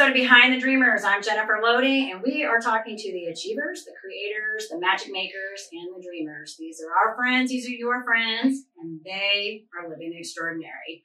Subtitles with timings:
[0.00, 1.04] episode of Behind the Dreamers.
[1.04, 5.68] I'm Jennifer Lodi, and we are talking to the achievers, the creators, the magic makers,
[5.70, 6.56] and the dreamers.
[6.58, 11.04] These are our friends, these are your friends, and they are living extraordinary.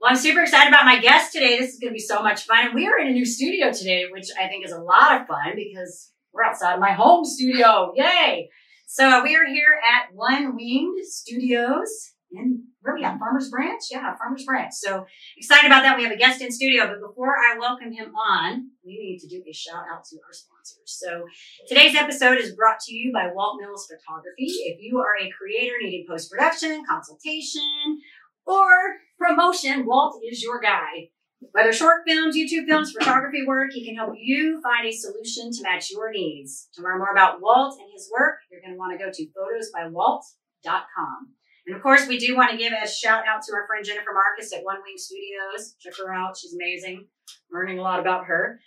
[0.00, 1.58] Well, I'm super excited about my guest today.
[1.58, 2.68] This is going to be so much fun.
[2.68, 5.26] And we are in a new studio today, which I think is a lot of
[5.26, 7.92] fun because we're outside of my home studio.
[7.94, 8.48] Yay!
[8.86, 13.82] So we are here at One Winged Studios in where we at Farmers Branch?
[13.90, 14.72] Yeah, Farmers Branch.
[14.72, 15.96] So excited about that.
[15.96, 19.28] We have a guest in studio, but before I welcome him on, we need to
[19.28, 20.86] do a shout out to our sponsors.
[20.86, 21.24] So
[21.68, 24.46] today's episode is brought to you by Walt Mills Photography.
[24.46, 28.00] If you are a creator needing post production, consultation,
[28.46, 28.70] or
[29.18, 31.10] promotion, Walt is your guy.
[31.52, 35.62] Whether short films, YouTube films, photography work, he can help you find a solution to
[35.62, 36.68] match your needs.
[36.74, 39.26] To learn more about Walt and his work, you're going to want to go to
[39.32, 41.34] photosbywalt.com.
[41.70, 44.10] And of course, we do want to give a shout out to our friend Jennifer
[44.12, 45.76] Marcus at One Wing Studios.
[45.78, 46.36] Check her out.
[46.36, 47.06] She's amazing.
[47.52, 48.58] Learning a lot about her.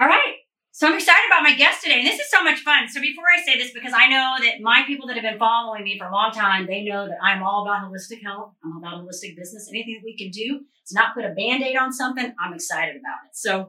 [0.00, 0.36] All right.
[0.70, 1.98] So I'm excited about my guest today.
[1.98, 2.88] And this is so much fun.
[2.88, 5.84] So before I say this, because I know that my people that have been following
[5.84, 8.54] me for a long time, they know that I'm all about holistic health.
[8.64, 9.68] I'm all about holistic business.
[9.68, 13.28] Anything that we can do to not put a band-aid on something, I'm excited about
[13.28, 13.36] it.
[13.36, 13.68] So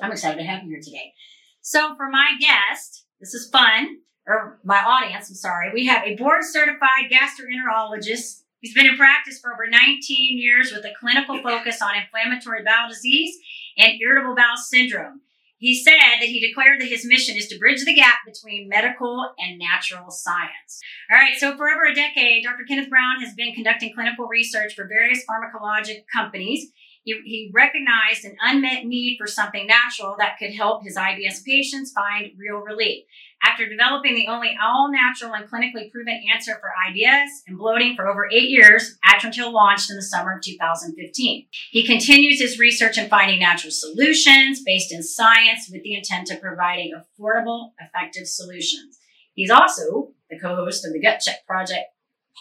[0.00, 1.14] I'm excited to have you here today.
[1.62, 3.96] So for my guest, this is fun
[4.28, 8.42] or my audience, I'm sorry, we have a board certified gastroenterologist.
[8.60, 12.88] He's been in practice for over 19 years with a clinical focus on inflammatory bowel
[12.88, 13.38] disease
[13.78, 15.22] and irritable bowel syndrome.
[15.58, 19.32] He said that he declared that his mission is to bridge the gap between medical
[19.38, 20.80] and natural science.
[21.10, 22.64] All right, so for over a decade, Dr.
[22.68, 26.70] Kenneth Brown has been conducting clinical research for various pharmacologic companies.
[27.08, 31.90] He, he recognized an unmet need for something natural that could help his IBS patients
[31.90, 33.04] find real relief.
[33.42, 38.06] After developing the only all natural and clinically proven answer for IBS and bloating for
[38.06, 41.46] over eight years, Atrantil launched in the summer of 2015.
[41.70, 46.42] He continues his research in finding natural solutions based in science with the intent of
[46.42, 48.98] providing affordable, effective solutions.
[49.32, 51.86] He's also the co-host of the Gut Check Project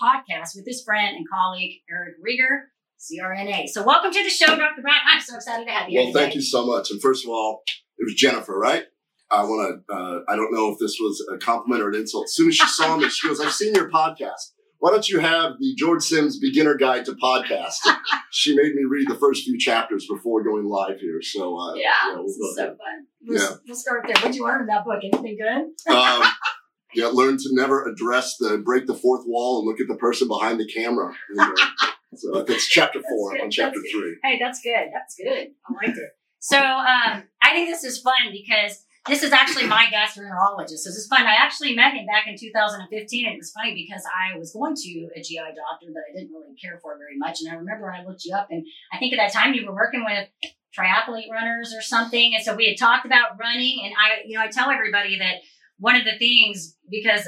[0.02, 2.66] podcast with his friend and colleague, Eric Rieger,
[3.00, 3.68] CRNA.
[3.68, 4.82] So welcome to the show, Dr.
[4.82, 5.00] Brown.
[5.12, 6.02] I'm so excited to have you.
[6.02, 6.92] Well, thank you so much.
[6.92, 7.62] And first of all,
[7.98, 8.84] it was Jennifer, right?
[9.30, 12.26] I want to, uh, I don't know if this was a compliment or an insult.
[12.26, 14.54] As soon as she saw me, she goes, I've seen your podcast.
[14.80, 17.78] Why don't you have the George Sims Beginner Guide to Podcast?
[18.32, 21.20] she made me read the first few chapters before going live here.
[21.22, 22.78] So, uh, yeah, yeah we'll this is so fun.
[23.22, 23.56] We'll, yeah.
[23.68, 24.16] we'll start there.
[24.22, 25.00] What did you learn in that book?
[25.04, 25.94] Anything good?
[25.94, 26.24] um,
[26.94, 30.28] yeah, learn to never address the, break the fourth wall and look at the person
[30.28, 31.12] behind the camera.
[31.30, 34.18] And, uh, so that's chapter four on chapter that's three.
[34.24, 34.90] Hey, that's good.
[34.94, 35.50] That's good.
[35.68, 36.12] I liked it.
[36.40, 40.80] So, um, I think this is fun because this is actually my gastroenterologist.
[40.80, 41.26] So this is fun.
[41.26, 44.76] I actually met him back in 2015, and it was funny because I was going
[44.76, 47.40] to a GI doctor that I didn't really care for very much.
[47.42, 49.74] And I remember I looked you up, and I think at that time you were
[49.74, 50.28] working with
[50.78, 52.34] triathlete runners or something.
[52.36, 55.36] And so we had talked about running, and I, you know, I tell everybody that
[55.80, 57.28] one of the things because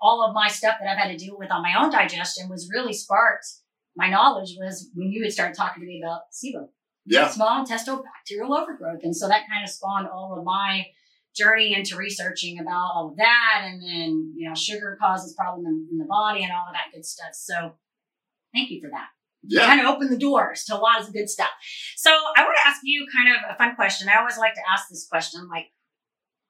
[0.00, 2.70] all of my stuff that I've had to deal with on my own digestion was
[2.72, 3.46] really sparked.
[3.96, 6.68] My knowledge was when you had started talking to me about SIBO,
[7.06, 10.86] yeah, small intestinal bacterial overgrowth, and so that kind of spawned all of my
[11.34, 13.62] journey into researching about all of that.
[13.64, 16.94] And then you know sugar causes problems in, in, the body and all of that
[16.94, 17.30] good stuff.
[17.32, 17.74] So
[18.54, 19.08] thank you for that.
[19.42, 19.66] Yeah.
[19.66, 21.48] kind of opened the doors to a lot of good stuff.
[21.96, 24.08] So i want to ask you kind of a fun question.
[24.08, 25.66] I always like to ask this question like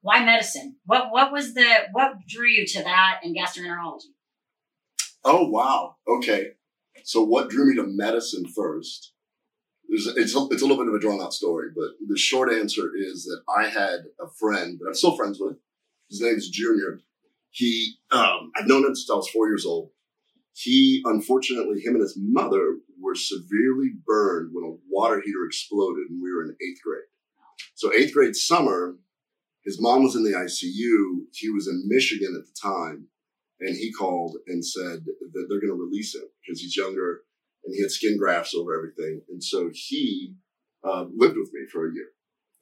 [0.03, 0.77] why medicine?
[0.84, 4.12] What what was the what drew you to that in gastroenterology?
[5.25, 5.97] Oh wow.
[6.06, 6.53] Okay
[7.05, 9.12] so what drew me to medicine first
[9.91, 12.53] it's, it's, a, it's a little bit of a drawn out story, but the short
[12.53, 15.56] answer is that I had a friend that I'm still friends with.
[16.09, 17.00] His name is Junior.
[17.50, 19.91] He, um, I've known him since I was four years old.
[20.53, 26.23] He, unfortunately, him and his mother were severely burned when a water heater exploded and
[26.23, 27.03] we were in eighth grade.
[27.75, 28.97] So eighth grade summer,
[29.64, 31.26] his mom was in the ICU.
[31.32, 33.06] He was in Michigan at the time
[33.61, 37.23] and he called and said that they're going to release him because he's younger
[37.65, 39.23] and he had skin grafts over everything.
[39.29, 40.35] And so he
[40.83, 42.09] uh, lived with me for a year.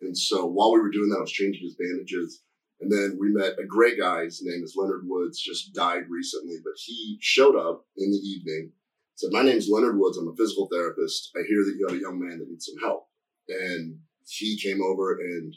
[0.00, 2.42] And so while we were doing that, I was changing his bandages.
[2.80, 4.24] And then we met a great guy.
[4.24, 8.72] His name is Leonard Woods, just died recently, but he showed up in the evening,
[9.16, 10.16] said, My name's Leonard Woods.
[10.16, 11.30] I'm a physical therapist.
[11.36, 13.08] I hear that you have a young man that needs some help.
[13.48, 13.98] And
[14.28, 15.54] he came over and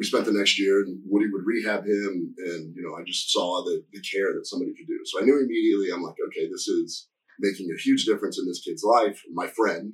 [0.00, 2.34] we spent the next year and Woody would rehab him.
[2.38, 4.98] And, you know, I just saw the, the care that somebody could do.
[5.04, 7.08] So I knew immediately, I'm like, okay, this is
[7.38, 9.22] making a huge difference in this kid's life.
[9.30, 9.92] My friend,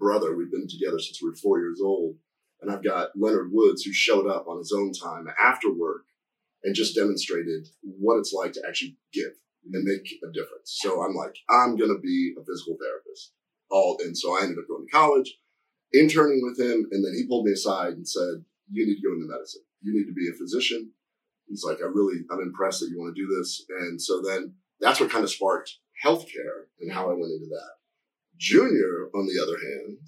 [0.00, 2.16] brother, we've been together since we were four years old.
[2.60, 6.06] And I've got Leonard Woods who showed up on his own time after work
[6.64, 9.30] and just demonstrated what it's like to actually give
[9.72, 10.76] and make a difference.
[10.82, 13.32] So I'm like, I'm going to be a physical therapist.
[13.70, 15.38] All, and so I ended up going to college
[15.92, 19.14] interning with him, and then he pulled me aside and said, "You need to go
[19.14, 19.62] into medicine.
[19.80, 20.92] You need to be a physician."
[21.46, 24.54] He's like, "I really, I'm impressed that you want to do this." And so then
[24.80, 27.72] that's what kind of sparked healthcare and how I went into that.
[28.38, 29.98] Junior, on the other hand,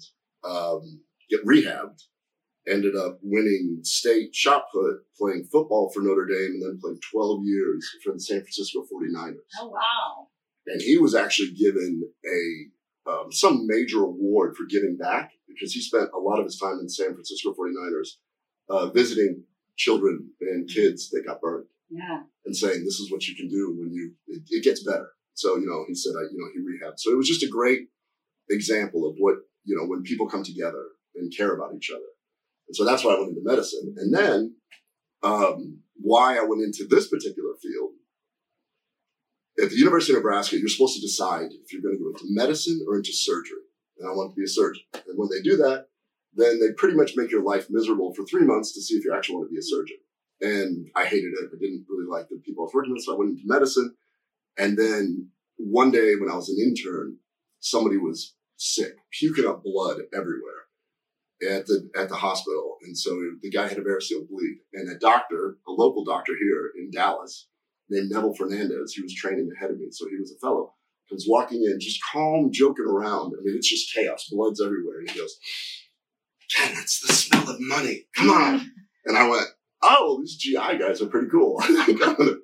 [0.43, 2.01] um, get rehabbed,
[2.67, 7.41] ended up winning state shot put, playing football for Notre Dame, and then playing 12
[7.43, 9.35] years for the San Francisco 49ers.
[9.59, 10.27] Oh, wow.
[10.65, 12.71] And he was actually given a
[13.05, 16.79] um, some major award for giving back because he spent a lot of his time
[16.79, 18.15] in San Francisco 49ers
[18.69, 19.43] uh, visiting
[19.77, 22.23] children and kids that got burned Yeah.
[22.45, 25.09] and saying, this is what you can do when you, it, it gets better.
[25.33, 26.99] So, you know, he said, I, you know, he rehabbed.
[26.99, 27.89] So it was just a great
[28.49, 30.83] example of what, you know, when people come together
[31.15, 32.05] and care about each other.
[32.67, 33.95] And so that's why I went into medicine.
[33.97, 34.55] And then,
[35.23, 37.91] um, why I went into this particular field.
[39.61, 42.25] At the University of Nebraska, you're supposed to decide if you're going to go into
[42.27, 43.61] medicine or into surgery.
[43.99, 44.83] And I want to be a surgeon.
[44.93, 45.85] And when they do that,
[46.35, 49.13] then they pretty much make your life miserable for three months to see if you
[49.13, 49.97] actually want to be a surgeon.
[50.41, 51.49] And I hated it.
[51.53, 53.95] I didn't really like the people I was working with, so I went into medicine.
[54.57, 57.17] And then one day when I was an intern,
[57.59, 60.63] somebody was sick, puking up blood everywhere
[61.51, 62.77] at the at the hospital.
[62.83, 64.59] And so the guy had a variceal bleed.
[64.73, 67.47] And a doctor, a local doctor here in Dallas,
[67.89, 70.73] named Neville Fernandez, he was training ahead of me, so he was a fellow,
[71.09, 73.33] comes walking in, just calm, joking around.
[73.37, 75.01] I mean, it's just chaos, blood's everywhere.
[75.01, 75.37] He goes,
[76.55, 78.05] Ken, that's the smell of money.
[78.15, 78.59] Come on.
[78.59, 78.65] Mm.
[79.05, 79.47] And I went,
[79.81, 81.57] oh, these GI guys are pretty cool.
[81.61, 82.37] I'm gonna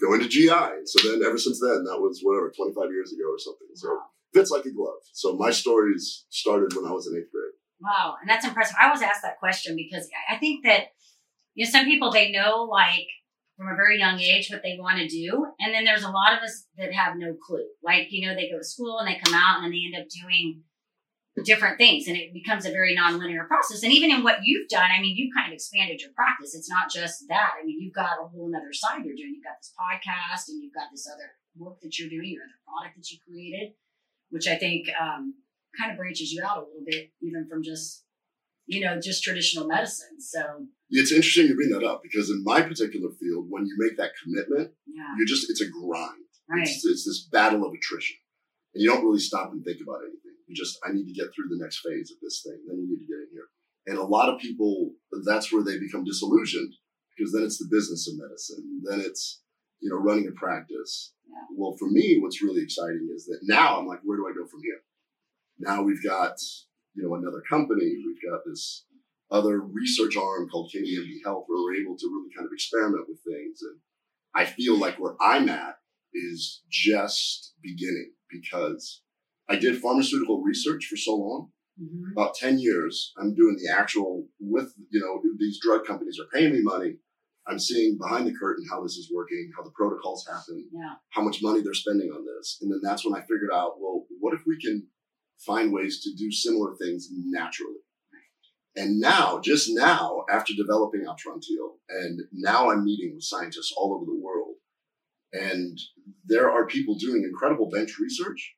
[0.00, 0.84] go into GI.
[0.84, 3.68] So then ever since then, that was whatever, 25 years ago or something.
[3.74, 3.98] So
[4.32, 5.02] fits like a glove.
[5.12, 7.52] So my stories started when I was in eighth grade.
[7.80, 8.76] Wow, and that's impressive.
[8.80, 10.88] I was asked that question because I think that
[11.54, 13.06] you know some people they know like
[13.56, 16.36] from a very young age what they want to do, and then there's a lot
[16.36, 17.66] of us that have no clue.
[17.82, 20.02] Like you know they go to school and they come out and then they end
[20.02, 20.62] up doing
[21.44, 23.82] different things, and it becomes a very nonlinear process.
[23.82, 26.54] And even in what you've done, I mean, you've kind of expanded your practice.
[26.54, 27.50] It's not just that.
[27.60, 29.34] I mean, you've got a whole other side you're doing.
[29.34, 32.60] You've got this podcast, and you've got this other work that you're doing, your other
[32.66, 33.74] product that you created,
[34.30, 34.88] which I think.
[35.00, 35.34] Um,
[35.78, 38.04] kind of branches you out a little bit, even from just,
[38.66, 40.20] you know, just traditional medicine.
[40.20, 43.96] So It's interesting you bring that up because in my particular field, when you make
[43.98, 46.24] that commitment, yeah, you just, it's a grind.
[46.48, 46.62] right.
[46.62, 48.16] It's, it's this battle of attrition.
[48.74, 50.27] And you don't really stop and think about anything.
[50.48, 52.58] You just, I need to get through the next phase of this thing.
[52.66, 53.48] Then you need to get in here.
[53.86, 54.92] And a lot of people,
[55.24, 56.74] that's where they become disillusioned
[57.16, 58.80] because then it's the business of medicine.
[58.84, 59.42] Then it's,
[59.80, 61.12] you know, running a practice.
[61.28, 61.44] Yeah.
[61.56, 64.48] Well, for me, what's really exciting is that now I'm like, where do I go
[64.48, 64.80] from here?
[65.58, 66.36] Now we've got,
[66.94, 67.92] you know, another company.
[68.04, 68.84] We've got this
[69.30, 73.18] other research arm called KDMD Health where we're able to really kind of experiment with
[73.24, 73.60] things.
[73.62, 73.80] And
[74.34, 75.76] I feel like where I'm at
[76.14, 79.02] is just beginning because
[79.48, 82.12] I did pharmaceutical research for so long, Mhm.
[82.12, 83.12] about 10 years.
[83.16, 86.98] I'm doing the actual with, you know, these drug companies are paying me money.
[87.46, 90.96] I'm seeing behind the curtain how this is working, how the protocols happen, Yeah.
[91.10, 92.58] how much money they're spending on this.
[92.60, 94.90] And then that's when I figured out, well, what if we can
[95.38, 97.80] find ways to do similar things naturally?
[98.76, 104.04] And now, just now, after developing Atrantil, and now I'm meeting with scientists all over
[104.04, 104.56] the world,
[105.32, 105.78] and
[106.24, 108.57] there are people doing incredible bench research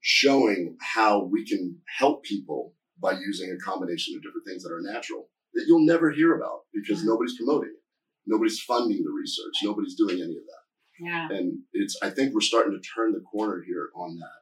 [0.00, 4.82] showing how we can help people by using a combination of different things that are
[4.82, 7.82] natural that you'll never hear about because nobody's promoting it.
[8.26, 9.54] Nobody's funding the research.
[9.62, 10.60] Nobody's doing any of that.
[11.00, 11.28] Yeah.
[11.30, 14.40] And it's, I think we're starting to turn the corner here on that.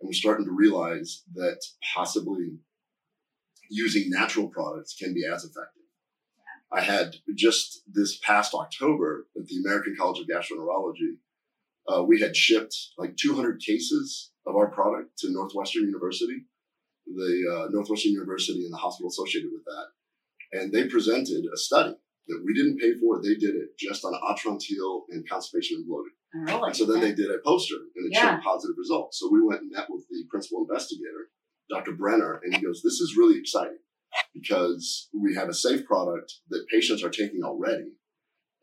[0.00, 1.60] And we're starting to realize that
[1.94, 2.58] possibly
[3.70, 5.82] using natural products can be as effective.
[6.72, 11.16] I had just this past October at the American College of Gastroenterology,
[11.88, 16.44] uh, we had shipped like 200 cases of our product to Northwestern University,
[17.06, 20.58] the uh, Northwestern University and the hospital associated with that.
[20.58, 21.94] And they presented a study
[22.28, 23.20] that we didn't pay for.
[23.20, 26.12] They did it just on Atrantil and constipation and bloating.
[26.34, 26.68] Really?
[26.68, 28.36] And so then they did a poster and it Yeah.
[28.36, 29.18] showed positive results.
[29.20, 31.30] So we went and met with the principal investigator,
[31.70, 31.92] Dr.
[31.92, 33.78] Brenner, and he goes, This is really exciting
[34.32, 37.92] because we have a safe product that patients are taking already.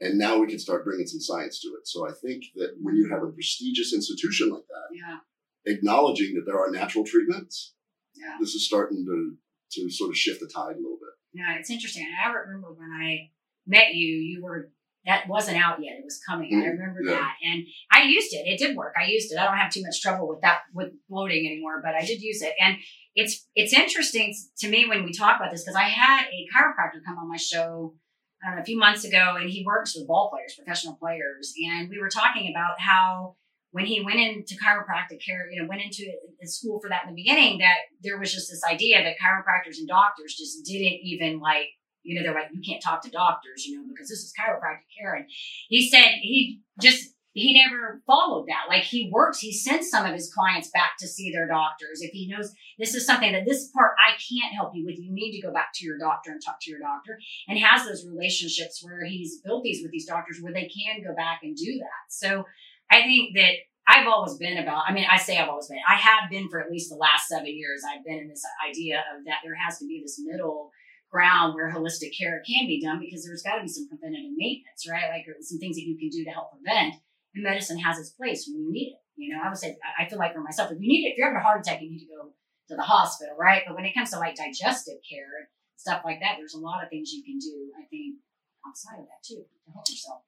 [0.01, 1.87] And now we can start bringing some science to it.
[1.87, 5.19] So I think that when you have a prestigious institution like that, Yeah.
[5.65, 7.75] acknowledging that there are natural treatments,
[8.15, 8.35] Yeah.
[8.39, 9.37] this is starting to,
[9.73, 11.15] to sort of shift the tide a little bit.
[11.33, 11.55] Yeah.
[11.59, 12.05] It's interesting.
[12.23, 13.31] I remember when I
[13.65, 14.71] met you, you were
[15.05, 15.97] that wasn't out yet.
[15.97, 16.53] It was coming.
[16.53, 16.71] I Mhm.
[16.77, 17.13] remember Yeah.
[17.13, 17.35] that.
[17.43, 18.45] And I used it.
[18.45, 18.93] It did work.
[19.01, 19.37] I used it.
[19.39, 22.43] I don't have too much trouble with that with bloating anymore, but I did use
[22.43, 22.53] it.
[22.59, 22.77] And
[23.15, 27.03] it's it's interesting to me when we talk about this because I had a chiropractor
[27.03, 27.97] come on my show
[28.43, 31.53] I don't know, a few months ago, and he works with ball players, professional players,
[31.71, 33.35] and we were talking about how
[33.71, 36.11] when he went into chiropractic care, you know, went into
[36.43, 39.87] school for that in the beginning, that there was just this idea that chiropractors and
[39.87, 41.67] doctors just didn't even like,
[42.03, 44.89] you know, they're like, you can't talk to doctors, you know, because this is chiropractic
[44.99, 45.13] care.
[45.13, 45.25] And
[45.69, 48.67] he said he just he never followed that.
[48.67, 52.01] Like he works, he sends some of his clients back to see their doctors.
[52.01, 55.13] If he knows this is something that this part I can't help you with, you
[55.13, 58.05] need to go back to your doctor and talk to your doctor and has those
[58.05, 61.77] relationships where he's built these with these doctors where they can go back and do
[61.79, 62.09] that.
[62.09, 62.45] So
[62.89, 63.53] I think that
[63.87, 66.59] I've always been about, I mean, I say I've always been, I have been for
[66.59, 67.81] at least the last seven years.
[67.87, 70.71] I've been in this idea of that there has to be this middle
[71.09, 74.87] ground where holistic care can be done because there's got to be some preventative maintenance,
[74.89, 75.09] right?
[75.09, 76.95] Like some things that you can do to help prevent
[77.35, 79.01] and medicine has its place when you need it.
[79.15, 81.17] You know, I would say, I feel like for myself, if you need it, if
[81.17, 82.33] you're having a heart attack, you need to go
[82.69, 83.63] to the hospital, right?
[83.67, 85.47] But when it comes to like digestive care, and
[85.81, 88.21] stuff like that, there's a lot of things you can do, I think,
[88.65, 90.21] outside of that too, to help yourself.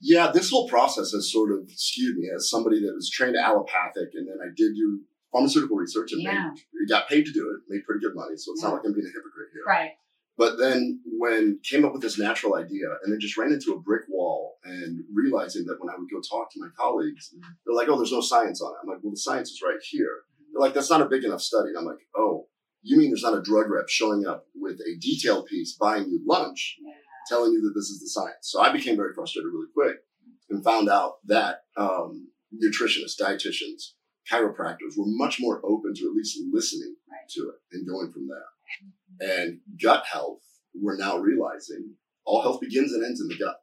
[0.00, 4.14] Yeah, this whole process has sort of skewed me as somebody that was trained allopathic
[4.14, 5.00] and then I did do
[5.32, 6.50] pharmaceutical research and yeah.
[6.54, 8.36] made, got paid to do it, made pretty good money.
[8.36, 8.68] So it's yeah.
[8.68, 9.64] not like I'm being a hypocrite here.
[9.66, 9.92] Right.
[10.38, 13.80] But then when came up with this natural idea and then just ran into a
[13.80, 17.34] brick wall and realizing that when I would go talk to my colleagues,
[17.66, 18.78] they're like, oh, there's no science on it.
[18.80, 20.22] I'm like, well, the science is right here.
[20.52, 21.70] They're like, that's not a big enough study.
[21.70, 22.46] And I'm like, oh,
[22.82, 26.20] you mean there's not a drug rep showing up with a detail piece buying you
[26.24, 26.78] lunch,
[27.28, 28.42] telling you that this is the science.
[28.42, 29.96] So I became very frustrated really quick
[30.50, 33.94] and found out that um, nutritionists, dietitians,
[34.30, 37.28] chiropractors were much more open to at least listening right.
[37.30, 38.46] to it and going from there.
[39.20, 40.40] And gut health,
[40.74, 41.94] we're now realizing
[42.24, 43.56] all health begins and ends in the gut.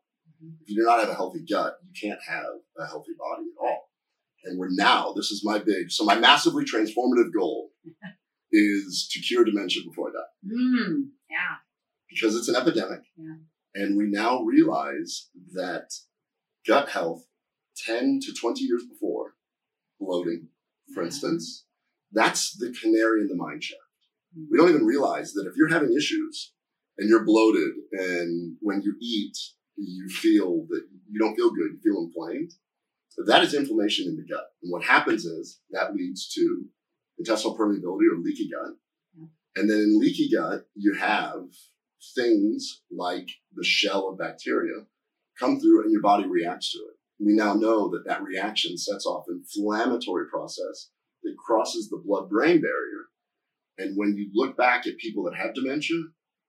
[0.43, 0.53] Mm-hmm.
[0.61, 2.45] If you do not have a healthy gut, you can't have
[2.77, 3.89] a healthy body at all.
[4.43, 7.69] And we're now, this is my big, so my massively transformative goal
[8.51, 10.53] is to cure dementia before I die.
[10.55, 11.57] Mm, yeah.
[12.09, 13.01] Because it's an epidemic.
[13.17, 13.35] Yeah.
[13.75, 15.89] And we now realize that
[16.67, 17.25] gut health
[17.85, 19.33] 10 to 20 years before
[19.99, 20.47] bloating,
[20.93, 21.07] for yeah.
[21.07, 21.65] instance,
[22.11, 23.81] that's the canary in the mine shaft.
[24.35, 26.53] We don't even realize that if you're having issues
[26.97, 29.37] and you're bloated and when you eat,
[29.77, 32.51] you feel that you don't feel good, you feel inflamed,
[33.25, 34.45] that is inflammation in the gut.
[34.61, 36.65] And what happens is that leads to
[37.17, 38.75] intestinal permeability or leaky gut.
[39.55, 41.43] And then in leaky gut, you have
[42.15, 44.85] things like the shell of bacteria
[45.39, 46.95] come through and your body reacts to it.
[47.19, 50.89] We now know that that reaction sets off an inflammatory process
[51.23, 53.04] that crosses the blood brain barrier
[53.77, 55.97] and when you look back at people that have dementia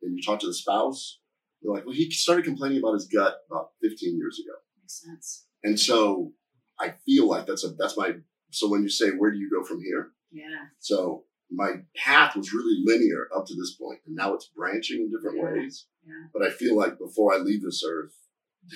[0.03, 1.19] and you talk to the spouse,
[1.63, 4.55] they're like, well, he started complaining about his gut about 15 years ago.
[4.81, 5.47] Makes sense.
[5.65, 6.33] And so
[6.79, 8.13] I feel like that's a, that's my,
[8.51, 10.13] so when you say, where do you go from here?
[10.31, 10.67] Yeah.
[10.79, 15.11] So my path was really linear up to this point, and now it's branching in
[15.11, 15.63] different yeah.
[15.63, 15.87] ways.
[16.07, 16.29] Yeah.
[16.33, 18.15] But I feel like before I leave this earth,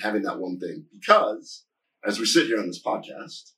[0.01, 1.65] having that one thing, because
[2.05, 3.51] as we sit here on this podcast,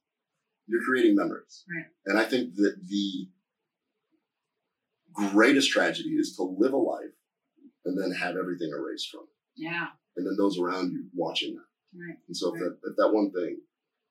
[0.68, 1.64] you're creating memories.
[1.74, 1.86] Right.
[2.06, 3.30] And I think that the
[5.14, 7.16] greatest tragedy is to live a life
[7.86, 9.64] and then have everything erased from it.
[9.64, 9.88] Yeah.
[10.16, 12.00] And then those around you watching that.
[12.00, 12.18] Right.
[12.28, 12.62] And so right.
[12.62, 13.58] if that if that one thing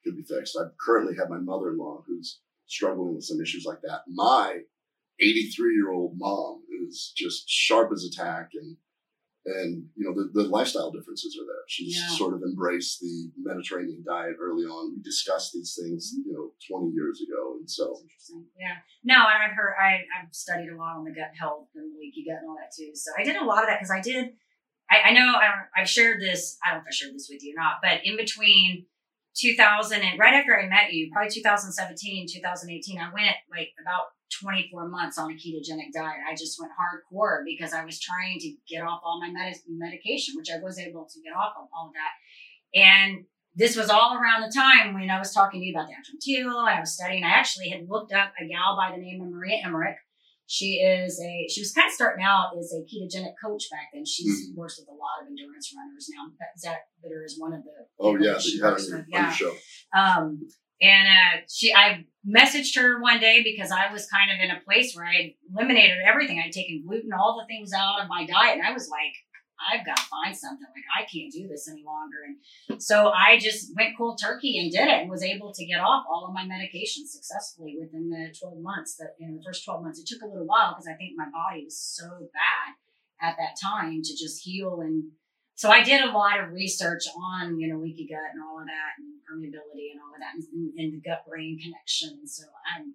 [0.04, 4.02] could be fixed, I currently have my mother-in-law who's struggling with some issues like that.
[4.08, 4.60] My
[5.20, 8.76] 83 year old mom is just sharp as a tack and
[9.44, 11.64] and you know the, the lifestyle differences are there.
[11.66, 12.16] She's yeah.
[12.16, 14.94] sort of embraced the Mediterranean diet early on.
[14.94, 18.44] We discussed these things, you know, 20 years ago, and so interesting.
[18.58, 21.94] Yeah, no, and I've heard I I've studied a lot on the gut health and
[21.98, 22.90] leaky gut and all that too.
[22.94, 24.34] So I did a lot of that because I did.
[24.90, 26.58] I, I know I, I've shared this.
[26.64, 28.86] I don't know if I shared this with you or not, but in between
[29.38, 34.88] 2000 and right after I met you, probably 2017, 2018, I went like about 24
[34.88, 36.20] months on a ketogenic diet.
[36.28, 40.34] I just went hardcore because I was trying to get off all my med- medication,
[40.36, 42.78] which I was able to get off of all of that.
[42.78, 45.94] And this was all around the time when I was talking to you about the
[45.94, 46.68] Atrantil.
[46.68, 47.24] I was studying.
[47.24, 49.96] I actually had looked up a gal by the name of Maria Emmerich.
[50.46, 54.04] She is a, she was kind of starting out as a ketogenic coach back then.
[54.04, 54.60] She's mm-hmm.
[54.60, 56.28] works with a lot of endurance runners now.
[56.58, 57.70] Zach Bitter is one of the.
[57.98, 58.38] Oh, yeah.
[58.38, 59.30] She works with, yeah.
[59.30, 59.54] show.
[59.96, 60.40] Um,
[60.80, 64.60] and uh, she, I messaged her one day because I was kind of in a
[64.64, 66.42] place where I eliminated everything.
[66.44, 69.14] I'd taken gluten, all the things out of my diet, and I was like,
[69.62, 70.66] I've got to find something.
[70.74, 72.18] Like I can't do this any longer.
[72.26, 75.80] And so I just went cold turkey and did it, and was able to get
[75.80, 78.96] off all of my medications successfully within the 12 months.
[78.96, 81.30] That in the first 12 months, it took a little while because I think my
[81.30, 82.74] body was so bad
[83.20, 85.12] at that time to just heal and
[85.54, 88.66] so I did a lot of research on, you know, leaky gut and all of
[88.66, 92.18] that and permeability and all of that and, and the gut brain connection.
[92.18, 92.94] And so I'm,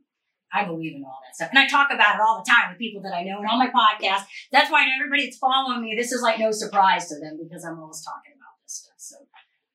[0.53, 1.49] I believe in all that stuff.
[1.49, 3.59] And I talk about it all the time with people that I know and on
[3.59, 4.23] my podcast.
[4.51, 7.79] That's why everybody that's following me, this is like no surprise to them because I'm
[7.79, 8.95] always talking about this stuff.
[8.97, 9.15] So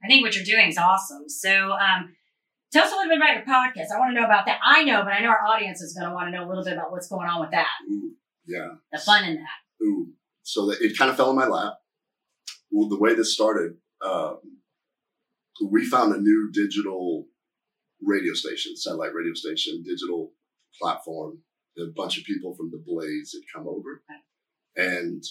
[0.03, 1.29] I think what you're doing is awesome.
[1.29, 2.15] So, um,
[2.73, 3.95] Tell us a little bit about your podcast.
[3.95, 4.59] I want to know about that.
[4.65, 6.65] I know, but I know our audience is going to want to know a little
[6.65, 7.69] bit about what's going on with that.
[7.91, 8.13] Ooh,
[8.47, 8.69] yeah.
[8.91, 9.85] The fun in that.
[9.85, 10.09] Ooh.
[10.43, 11.75] So that it kind of fell in my lap.
[12.71, 14.39] Well, the way this started, um,
[15.71, 17.27] we found a new digital
[18.01, 20.33] radio station, satellite radio station, digital
[20.81, 21.39] platform.
[21.79, 24.03] A bunch of people from the Blaze had come over,
[24.77, 25.23] and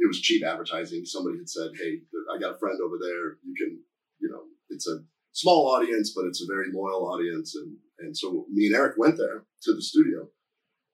[0.00, 1.04] it was cheap advertising.
[1.04, 2.00] Somebody had said, "Hey,
[2.32, 3.38] I got a friend over there.
[3.44, 3.82] You can,
[4.18, 8.46] you know, it's a small audience, but it's a very loyal audience." And and so
[8.50, 10.30] me and Eric went there to the studio,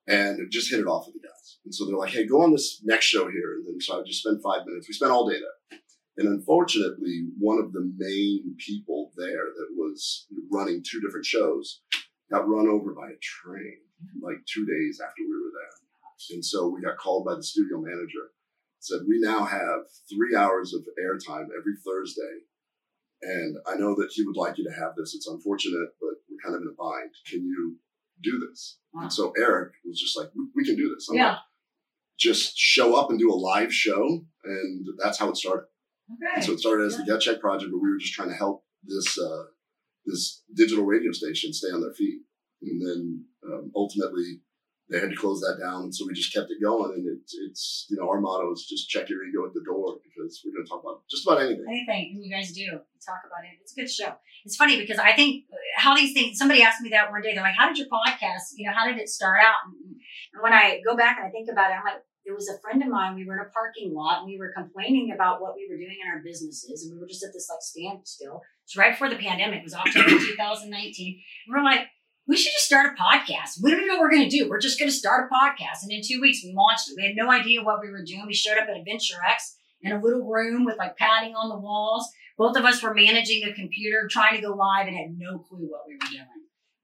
[0.08, 1.58] and just hit it off with the guys.
[1.64, 4.04] And so they're like, "Hey, go on this next show here." And then so I
[4.04, 4.88] just spent five minutes.
[4.88, 5.80] We spent all day there.
[6.18, 11.80] And unfortunately, one of the main people there that was running two different shows
[12.32, 13.76] got run over by a train
[14.20, 16.36] like two days after we were there.
[16.36, 18.32] And so we got called by the studio manager.
[18.80, 22.42] Said, We now have three hours of airtime every Thursday.
[23.22, 25.14] And I know that he would like you to have this.
[25.14, 27.10] It's unfortunate, but we're kind of in a bind.
[27.28, 27.76] Can you
[28.22, 28.78] do this?
[28.92, 29.02] Wow.
[29.02, 31.08] And so Eric was just like, We, we can do this.
[31.08, 31.28] I'm Yeah.
[31.30, 31.38] like,
[32.18, 34.24] just show up and do a live show.
[34.44, 35.66] And that's how it started.
[36.12, 36.32] Okay.
[36.36, 38.34] And so it started as the Gut Check project, but we were just trying to
[38.34, 39.44] help this uh,
[40.04, 42.20] this digital radio station stay on their feet.
[42.62, 44.40] And then um, ultimately,
[44.88, 46.92] they had to close that down, so we just kept it going.
[46.94, 47.18] And
[47.48, 50.52] it's you know our motto is just check your ego at the door because we're
[50.52, 51.64] going to talk about just about anything.
[51.66, 52.66] Anything and you guys do
[53.00, 53.58] talk about it.
[53.62, 54.14] It's a good show.
[54.44, 55.44] It's funny because I think
[55.76, 56.38] how these things.
[56.38, 57.34] Somebody asked me that one day.
[57.34, 58.54] They're like, "How did your podcast?
[58.54, 59.64] You know, how did it start out?"
[60.34, 62.60] And when I go back and I think about it, I'm like, it was a
[62.60, 63.16] friend of mine.
[63.16, 65.98] We were in a parking lot and we were complaining about what we were doing
[66.02, 68.42] in our businesses, and we were just at this like standstill.
[68.64, 69.60] It's right before the pandemic.
[69.60, 71.20] It was October 2019.
[71.46, 71.86] And we're like,
[72.26, 73.62] we should just start a podcast.
[73.62, 74.48] We don't even know what we're going to do.
[74.48, 75.82] We're just going to start a podcast.
[75.82, 76.94] And in two weeks, we launched it.
[76.96, 78.24] We had no idea what we were doing.
[78.26, 81.58] We showed up at Adventure X in a little room with like padding on the
[81.58, 82.08] walls.
[82.38, 85.66] Both of us were managing a computer, trying to go live, and had no clue
[85.68, 86.26] what we were doing.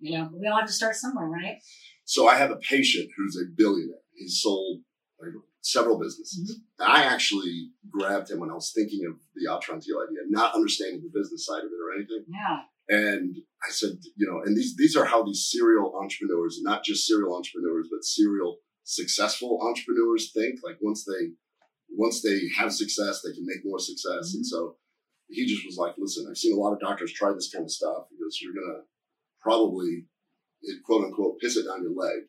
[0.01, 1.57] You know, we all have to start somewhere, right?
[2.05, 3.97] So I have a patient who's a billionaire.
[4.15, 4.81] He sold
[5.21, 6.61] like, several businesses.
[6.79, 11.03] And I actually grabbed him when I was thinking of the Atrantil idea, not understanding
[11.03, 12.25] the business side of it or anything.
[12.29, 12.63] Yeah.
[12.91, 17.07] And I said, you know, and these these are how these serial entrepreneurs, not just
[17.07, 20.61] serial entrepreneurs, but serial successful entrepreneurs think.
[20.65, 21.33] Like once they
[21.91, 24.33] once they have success, they can make more success.
[24.35, 24.55] And mm-hmm.
[24.55, 24.77] so
[25.29, 27.71] he just was like, listen, I've seen a lot of doctors try this kind of
[27.71, 28.05] stuff.
[28.11, 28.85] He goes, you're gonna
[29.43, 30.07] probably
[30.87, 32.25] quote unquote piss it down your leg.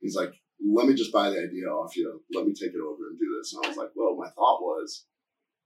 [0.00, 0.32] He's like,
[0.64, 2.22] let me just buy the idea off you.
[2.32, 3.54] Let me take it over and do this.
[3.54, 5.06] And I was like, well, my thought was,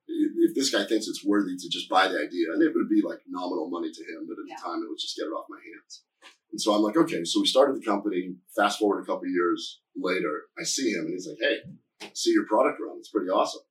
[0.07, 3.03] if this guy thinks it's worthy to just buy the idea, and it would be
[3.03, 4.57] like nominal money to him, but at Yeah.
[4.57, 6.05] the time it was just get it off my hands.
[6.51, 8.37] And so I'm like, okay, so we started the company.
[8.55, 12.33] Fast forward a couple of years later, I see him and he's like, hey, see
[12.33, 12.99] your product run.
[12.99, 13.63] It's pretty awesome.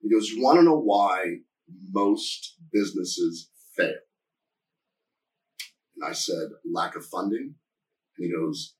[0.00, 1.36] He goes, you want to know why
[1.92, 3.94] most businesses fail?
[5.96, 7.54] And I said, lack of funding.
[8.18, 8.75] And he goes,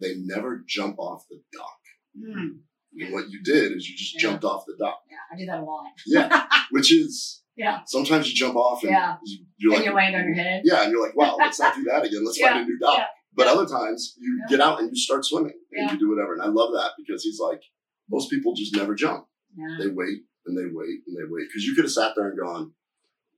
[0.00, 1.78] they never jump off the dock.
[2.18, 2.58] Mm.
[3.00, 4.20] And what you did is you just Yeah.
[4.30, 5.00] jumped off the dock.
[5.10, 5.16] Yeah.
[5.32, 5.84] I do that a lot.
[6.06, 6.46] Yeah.
[6.70, 7.80] Which is Yeah.
[7.86, 9.16] sometimes you jump off and Yeah.
[9.24, 10.62] you, you're and like, you land on your head.
[10.64, 12.24] yeah, and you're like, wow, let's not do that again.
[12.24, 13.08] Let's find a new dock.
[13.36, 16.34] But other times you get out and you start swimming and you do whatever.
[16.34, 17.60] And I love that because he's like,
[18.08, 19.26] most people just never jump.
[19.56, 19.76] Yeah.
[19.80, 21.48] They wait and they wait and they wait.
[21.48, 22.72] Because you could have sat there and gone,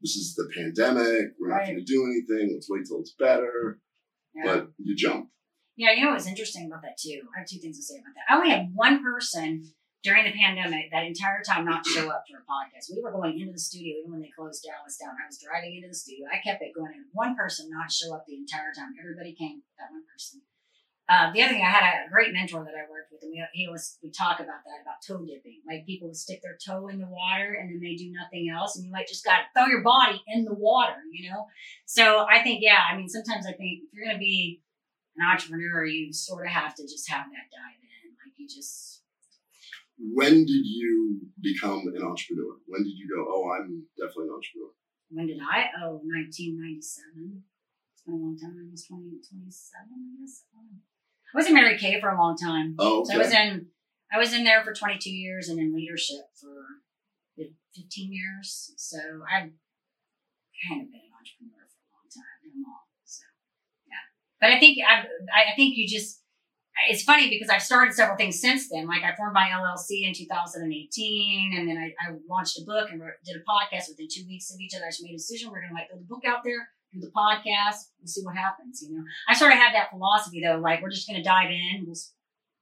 [0.02, 1.32] this is the pandemic.
[1.40, 1.66] We're not Right.
[1.68, 2.52] going to do anything.
[2.52, 3.80] Let's wait till it's better.
[4.44, 5.30] But you jump.
[5.76, 7.20] Yeah, you know what's interesting about that too?
[7.36, 8.24] I have two things to say about that.
[8.32, 9.68] I only had one person
[10.02, 12.88] during the pandemic that entire time not show up to a podcast.
[12.88, 15.12] We were going into the studio even when they closed Dallas down.
[15.18, 16.30] I was driving into the studio.
[16.32, 16.96] I kept it going.
[16.96, 18.96] And one person not show up the entire time.
[18.96, 19.60] Everybody came.
[19.76, 20.40] That one person.
[21.08, 23.38] Uh, the other thing, I had a great mentor that I worked with, and we
[23.52, 25.62] he was we talk about that about toe dipping.
[25.62, 28.74] Like people would stick their toe in the water and then they do nothing else,
[28.74, 31.46] and you might just got to throw your body in the water, you know.
[31.84, 34.62] So I think, yeah, I mean, sometimes I think if you're going to be
[35.16, 38.12] an entrepreneur, you sort of have to just have that dive in.
[38.20, 39.02] Like you just,
[39.98, 42.60] When did you become an entrepreneur?
[42.66, 44.72] When did you go, oh, I'm definitely an entrepreneur?
[45.10, 45.70] when did I?
[45.82, 47.42] Oh, 1997.
[47.94, 48.58] It's been a long time.
[48.58, 50.44] I was 20, 27, I guess.
[50.50, 50.82] Oh.
[51.32, 52.74] I was in Mary Kay for a long time.
[52.78, 53.66] Oh, So I was in,
[54.12, 56.82] I was in there for 22 years and in leadership for
[57.76, 58.72] 15 years.
[58.76, 58.98] So
[59.28, 59.52] I've
[60.64, 62.88] kind of been an entrepreneur for a long time and all.
[63.04, 63.24] So
[63.86, 64.04] yeah,
[64.46, 65.00] but I think I,
[65.50, 66.22] I think you just.
[66.90, 68.86] It's funny because I've started several things since then.
[68.86, 73.00] Like I formed my LLC in 2018, and then I, I launched a book and
[73.00, 74.84] wrote, did a podcast within two weeks of each other.
[74.84, 75.50] I just made a decision.
[75.50, 78.36] We're going to like put the book out there, do the podcast, we'll see what
[78.36, 78.84] happens.
[78.86, 80.58] You know, I sort of had that philosophy though.
[80.58, 81.96] Like we're just going to dive in, we'll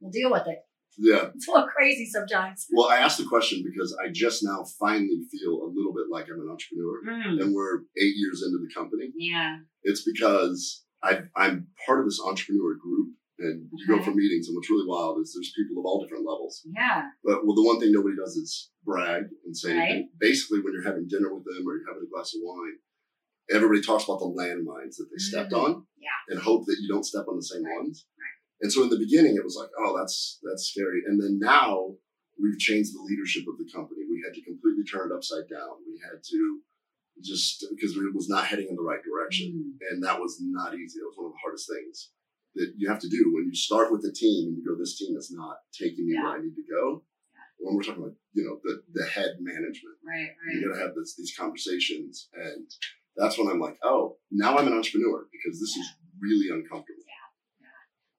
[0.01, 0.59] we'll deal with it.
[0.97, 1.31] Yeah.
[1.35, 2.66] It's a little crazy sometimes.
[2.70, 6.27] Well, I asked the question because I just now finally feel a little bit like
[6.31, 7.42] I'm an entrepreneur, Mm.
[7.42, 9.11] and we're eight years into the company.
[9.16, 9.57] Yeah.
[9.83, 14.57] It's because I, I'm part of this entrepreneur group, and you go for meetings, and
[14.57, 16.62] what's really wild is there's people of all different levels.
[16.64, 17.11] Yeah.
[17.23, 20.05] But well, the one thing nobody does is brag and say Right.
[20.19, 22.79] Basically, when you're having dinner with them or you're having a glass of wine,
[23.53, 25.62] everybody talks about the landmines that they stepped Mhm.
[25.64, 26.21] on, Yeah.
[26.31, 27.77] and hope that you don't step on the same Right.
[27.77, 28.07] ones.
[28.62, 31.03] And so in the beginning, it was like, oh, that's that's scary.
[31.07, 31.99] And then now
[32.40, 34.07] we've changed the leadership of the company.
[34.09, 35.85] We had to completely turn it upside down.
[35.87, 36.62] We had to
[37.22, 39.79] just because it was not heading in the right direction Mm.
[39.90, 40.98] and that was not easy.
[40.98, 42.11] It was one of the hardest things
[42.55, 44.96] that you have to do when you start with a team and you go, "This
[44.98, 47.05] team is not taking me where I need to go."
[47.59, 50.35] When we're talking about, you know, the the head management, Right.
[50.53, 50.68] you Right.
[50.68, 52.66] got to have this, these conversations, and
[53.16, 55.87] that's when I'm like, "Oh, now I'm an entrepreneur because this is
[56.20, 57.66] really uncomfortable." Yeah.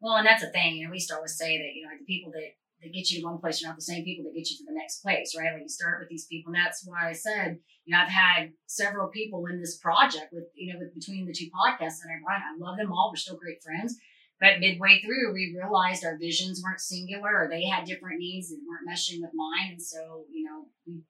[0.01, 0.77] Well, and that's the thing.
[0.77, 2.55] You know, we used to always say that, you know, the people that,
[2.86, 4.65] that get you to one place you're not the same people that get you to
[4.65, 5.52] the next place, right?
[5.54, 6.54] Like you start with these people.
[6.54, 10.45] And that's why I said, you know, I've had several people in this project with,
[10.54, 12.41] you know, with between the two podcasts that I run.
[12.41, 13.10] I love them all.
[13.12, 13.98] We're still great friends.
[14.39, 18.62] But midway through, we realized our visions weren't singular or they had different needs and
[18.67, 19.71] weren't meshing with mine.
[19.71, 21.02] And so, you know, we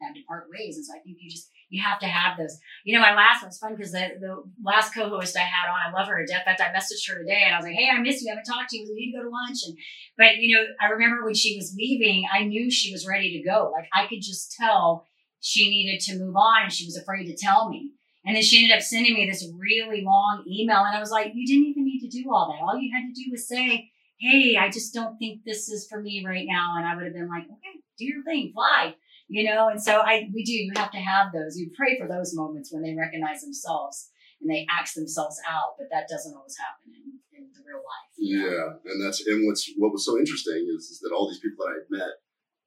[0.00, 0.76] had to part ways.
[0.76, 2.58] And so I think you just, you have to have those.
[2.84, 5.78] You know, my last one was fun because the, the last co-host I had on,
[5.92, 6.42] I love her to death.
[6.46, 8.30] In fact, I messaged her today and I was like, "Hey, I miss you.
[8.30, 8.86] I haven't talked to you.
[8.88, 9.76] We need to go to lunch." And
[10.16, 13.48] but you know, I remember when she was leaving, I knew she was ready to
[13.48, 13.72] go.
[13.74, 15.06] Like I could just tell
[15.40, 17.90] she needed to move on, and she was afraid to tell me.
[18.26, 21.32] And then she ended up sending me this really long email, and I was like,
[21.34, 22.62] "You didn't even need to do all that.
[22.62, 26.00] All you had to do was say." Hey, I just don't think this is for
[26.00, 26.76] me right now.
[26.78, 28.94] And I would have been like, okay, do your thing, fly
[29.28, 32.06] you know and so i we do you have to have those you pray for
[32.08, 34.10] those moments when they recognize themselves
[34.40, 38.10] and they act themselves out but that doesn't always happen in, in the real life
[38.18, 38.46] you know?
[38.46, 41.64] Yeah, and that's and what's what was so interesting is, is that all these people
[41.64, 42.12] that I had met,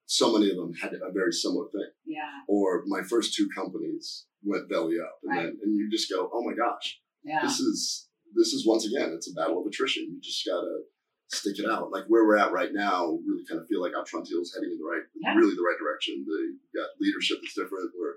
[0.05, 1.91] so many of them had a very similar thing.
[2.05, 5.43] yeah Or my first two companies went belly up, and Right.
[5.45, 9.13] then and you just go, oh my gosh, yeah this is this is once again
[9.15, 10.03] it's a battle of attrition.
[10.11, 10.81] You just gotta
[11.29, 11.91] stick it out.
[11.91, 14.77] Like where we're at right now, really kind of feel like Atrantil is heading in
[14.79, 15.35] the right, Yeah.
[15.35, 16.23] really the right direction.
[16.25, 17.91] The, we've got leadership that's different.
[17.97, 18.15] We're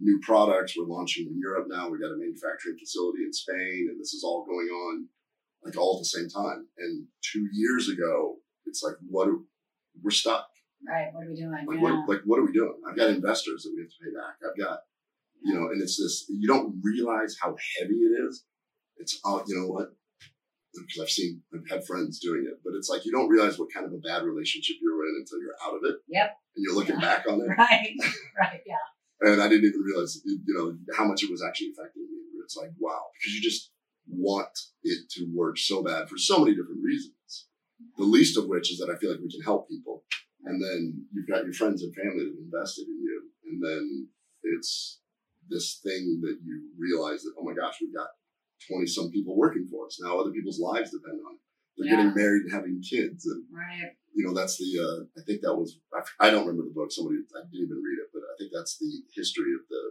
[0.00, 0.76] new products.
[0.76, 1.88] We're launching in Europe now.
[1.88, 5.08] We got a manufacturing facility in Spain, and this is all going on
[5.64, 6.66] like all at the same time.
[6.78, 9.38] And two years ago, it's like what are,
[10.02, 10.48] we're stuck.
[10.86, 11.82] right what are we doing Like yeah.
[11.82, 12.76] what like what are we doing?
[12.88, 14.36] I've got investors that we have to pay back.
[14.44, 14.80] I've got
[15.42, 18.44] you know, and it's this you don't realize how heavy it is.
[18.98, 19.94] It's oh, you know what?
[20.74, 23.72] Because I've seen I've had friends doing it, but it's like you don't realize what
[23.74, 25.96] kind of a bad relationship you're in until you're out of it.
[26.08, 26.30] Yep.
[26.56, 27.00] And you're looking Yeah.
[27.00, 27.48] back on it.
[27.58, 27.94] right
[28.38, 28.84] right yeah
[29.20, 32.18] And I didn't even realize you know how much it was actually affecting me.
[32.44, 33.70] It's like wow, because you just
[34.08, 34.48] want
[34.82, 37.46] it to work so bad for so many different reasons.
[37.96, 40.04] The least of which is that I feel like we can help people.
[40.44, 43.22] And then you've got your friends and family that have invested in you.
[43.46, 44.08] And then
[44.42, 45.00] it's
[45.48, 48.08] this thing that you realize that, oh my gosh, we've got
[48.68, 49.98] 20 some people working for us.
[50.02, 51.40] Now other people's lives depend on it.
[51.76, 51.96] They're Yeah.
[51.96, 53.26] getting married and having kids.
[53.26, 55.78] And, right you know, that's the, uh, I think that was,
[56.18, 56.90] I, don't remember the book.
[56.90, 59.82] Somebody, I didn't even read it, but I think that's the history of the,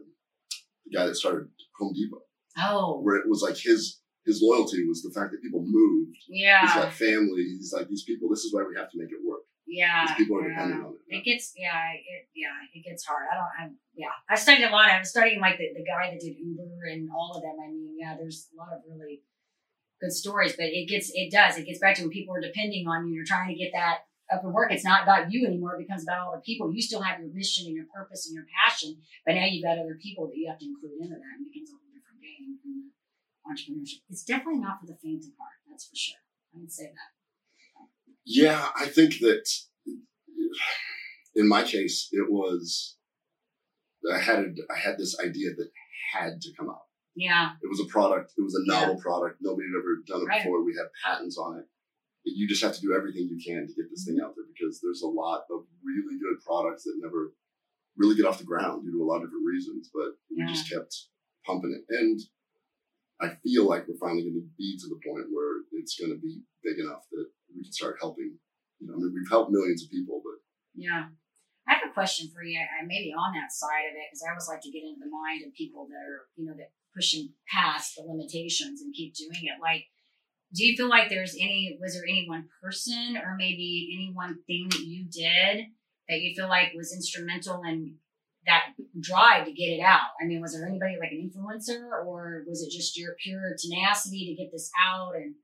[0.86, 1.47] the guy that started
[1.79, 2.23] Home Depot,
[2.60, 6.17] oh where it was like his, his loyalty was the fact that people moved.
[6.27, 7.43] He's yeah got family.
[7.43, 9.41] He's like, these people, this is why we have to make it work.
[9.69, 10.58] Yeah people are yeah.
[10.58, 11.17] dependent on it.
[11.17, 13.25] It gets yeah, it yeah, it gets hard.
[13.32, 14.15] I don't I yeah.
[14.29, 14.89] I studied a lot.
[14.89, 17.58] I was studying like the, the guy that did Uber and all of them.
[17.62, 19.21] I mean, yeah, there's a lot of really
[20.01, 21.58] good stories, but it gets it does.
[21.58, 23.71] It gets back to when people are depending on you, and you're trying to get
[23.73, 24.71] that up and work.
[24.71, 26.71] It's not about you anymore, it becomes about all the people.
[26.73, 29.77] You still have your mission and your purpose and your passion, but now you've got
[29.77, 32.21] other people that you have to include into that and it becomes a whole different
[32.21, 32.93] game in
[33.45, 34.05] entrepreneurship.
[34.10, 36.21] It's definitely not for the faint of heart, that's for sure.
[36.53, 37.18] I would say that.
[38.29, 39.49] Yeah, I think that
[41.35, 42.95] in my case, it was
[44.05, 45.69] I had I had this idea that
[46.13, 46.85] had to come out.
[47.15, 47.57] Yeah.
[47.61, 48.33] It was a product.
[48.37, 48.81] It was a Yeah.
[48.81, 49.41] novel product.
[49.41, 50.43] Nobody had ever done it Right.
[50.43, 50.63] before.
[50.63, 51.65] We had patents on it.
[52.23, 54.25] You just have to do everything you can to get this thing mm-hmm.
[54.25, 57.33] out there because there's a lot of really good products that never
[57.97, 59.89] really get off the ground due to a lot of different reasons.
[59.91, 60.93] But we just kept
[61.45, 62.19] pumping it, and
[63.19, 66.19] I feel like we're finally going to be to the point where it's going to
[66.19, 68.38] be big enough that we can start helping.
[68.79, 70.39] You know, I mean, we've helped millions of people, but
[70.75, 71.09] Yeah.
[71.67, 72.57] I have a question for you.
[72.57, 75.12] I maybe on that side of it, because I always like to get into the
[75.12, 79.45] mind of people that are, you know, that pushing past the limitations and keep doing
[79.45, 79.62] it.
[79.62, 79.85] Like,
[80.53, 84.41] do you feel like there's any, was there any one person or maybe any one
[84.47, 85.67] thing that you did
[86.09, 87.95] that you feel like was instrumental in
[88.47, 90.09] that drive to get it out?
[90.19, 94.25] I mean, was there anybody like an influencer or was it just your pure tenacity
[94.25, 95.13] to get this out?
[95.15, 95.35] And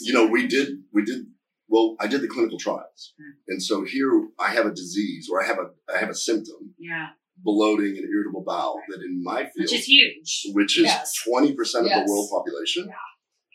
[0.00, 1.26] you know, we did, we did,
[1.68, 3.14] well, I did the clinical trials.
[3.18, 3.32] Hmm.
[3.48, 6.74] And so here I have a disease or I have a, I have a symptom,
[6.78, 10.42] Yeah, bloating and irritable bowel that in my field, which is huge.
[10.52, 11.12] which is Yes.
[11.28, 12.06] 20% of Yes.
[12.06, 12.90] the world population.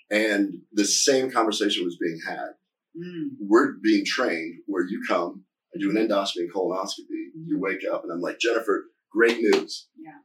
[0.09, 2.49] And the same conversation was being had.
[2.95, 3.29] Mm.
[3.39, 5.43] We're being trained where you come,
[5.75, 9.87] I do an endoscopy and colonoscopy, you wake up and I'm like, Jennifer, great news.
[9.97, 10.19] Yeah.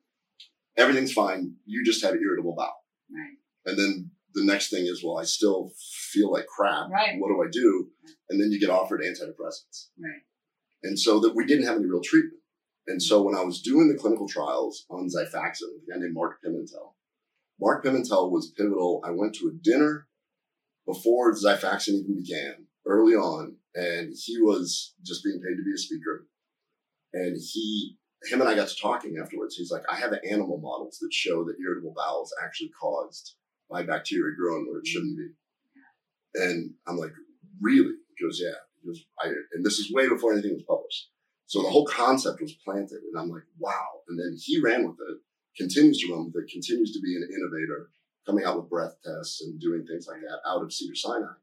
[0.77, 1.55] Everything's fine.
[1.67, 2.77] You just have irritable bowel.
[3.11, 3.37] Right.
[3.67, 5.73] And then the next thing is, well, I still
[6.13, 6.91] feel like crap.
[6.91, 7.19] Right.
[7.19, 7.89] What do I do?
[8.29, 9.89] And then you get offered antidepressants.
[9.99, 10.23] Right.
[10.83, 12.41] And so that we didn't have any real treatment.
[12.87, 16.39] And so when I was doing the clinical trials on Xifaxan, a guy named Mark
[16.45, 16.95] Pimentel,
[17.61, 19.03] Mark Pimentel was pivotal.
[19.05, 20.09] I went to a dinner
[20.87, 25.79] before Xifaxan even began, early on, and he was just being paid to be a
[25.79, 26.27] speaker.
[27.13, 29.57] And he, him and I got to talking afterwards.
[29.57, 33.35] He's like, I have animal models that show that irritable bowels actually caused
[33.71, 35.25] by bacteria growing where it shouldn't be.
[35.25, 36.43] Mm-hmm.
[36.43, 37.13] And I'm like,
[37.61, 37.95] really?
[38.17, 38.59] He goes, yeah.
[38.81, 41.11] He goes, I, and this is way before anything was published.
[41.47, 43.89] So the whole concept was planted, and I'm like, wow.
[44.09, 45.19] And then he ran with it,
[45.57, 47.91] continues to run with it, continues to be an innovator,
[48.27, 51.35] coming out with breath tests and doing things like that out of Cedar Sinai.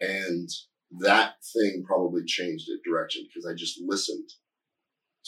[0.00, 0.48] And
[1.00, 4.28] that thing probably changed it direction because I just listened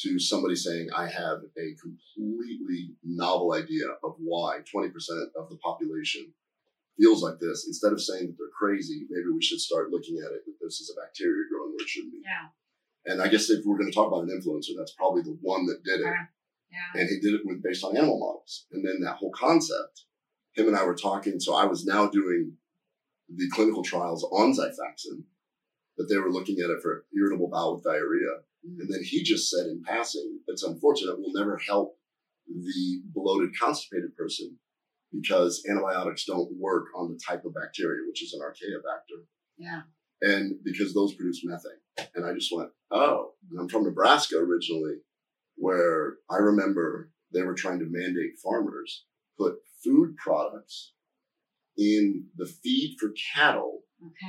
[0.03, 4.91] to somebody saying, I have a completely novel idea of why 20%
[5.37, 6.33] of the population
[6.99, 7.67] feels like this.
[7.67, 10.81] Instead of saying that they're crazy, maybe we should start looking at it that this
[10.81, 12.23] is a bacteria growing where it shouldn't be.
[12.25, 13.13] Yeah.
[13.13, 15.67] And I guess if we're going to talk about an influencer, that's probably the one
[15.67, 16.05] that did it.
[16.05, 16.27] Yeah.
[16.71, 17.01] Yeah.
[17.01, 18.67] And he did it with based on animal models.
[18.73, 20.05] And then that whole concept,
[20.55, 21.41] him and I were talking.
[21.41, 22.53] So I was now doing
[23.29, 25.25] the clinical trials on Xifaxan,
[25.97, 28.43] but they were looking at it for irritable bowel with diarrhea.
[28.79, 31.97] And then he just said in passing, it's unfortunate, It will never help
[32.47, 34.57] the bloated, constipated person
[35.13, 39.25] because antibiotics don't work on the type of bacteria, which is an archaeobacter
[39.57, 39.83] Yeah.
[40.23, 42.09] and because those produce methane.
[42.15, 44.97] And I just went, oh, and I'm from Nebraska originally,
[45.57, 49.05] where I remember they were trying to mandate farmers
[49.39, 49.55] put
[49.85, 50.93] food products
[51.77, 53.81] in the feed for cattle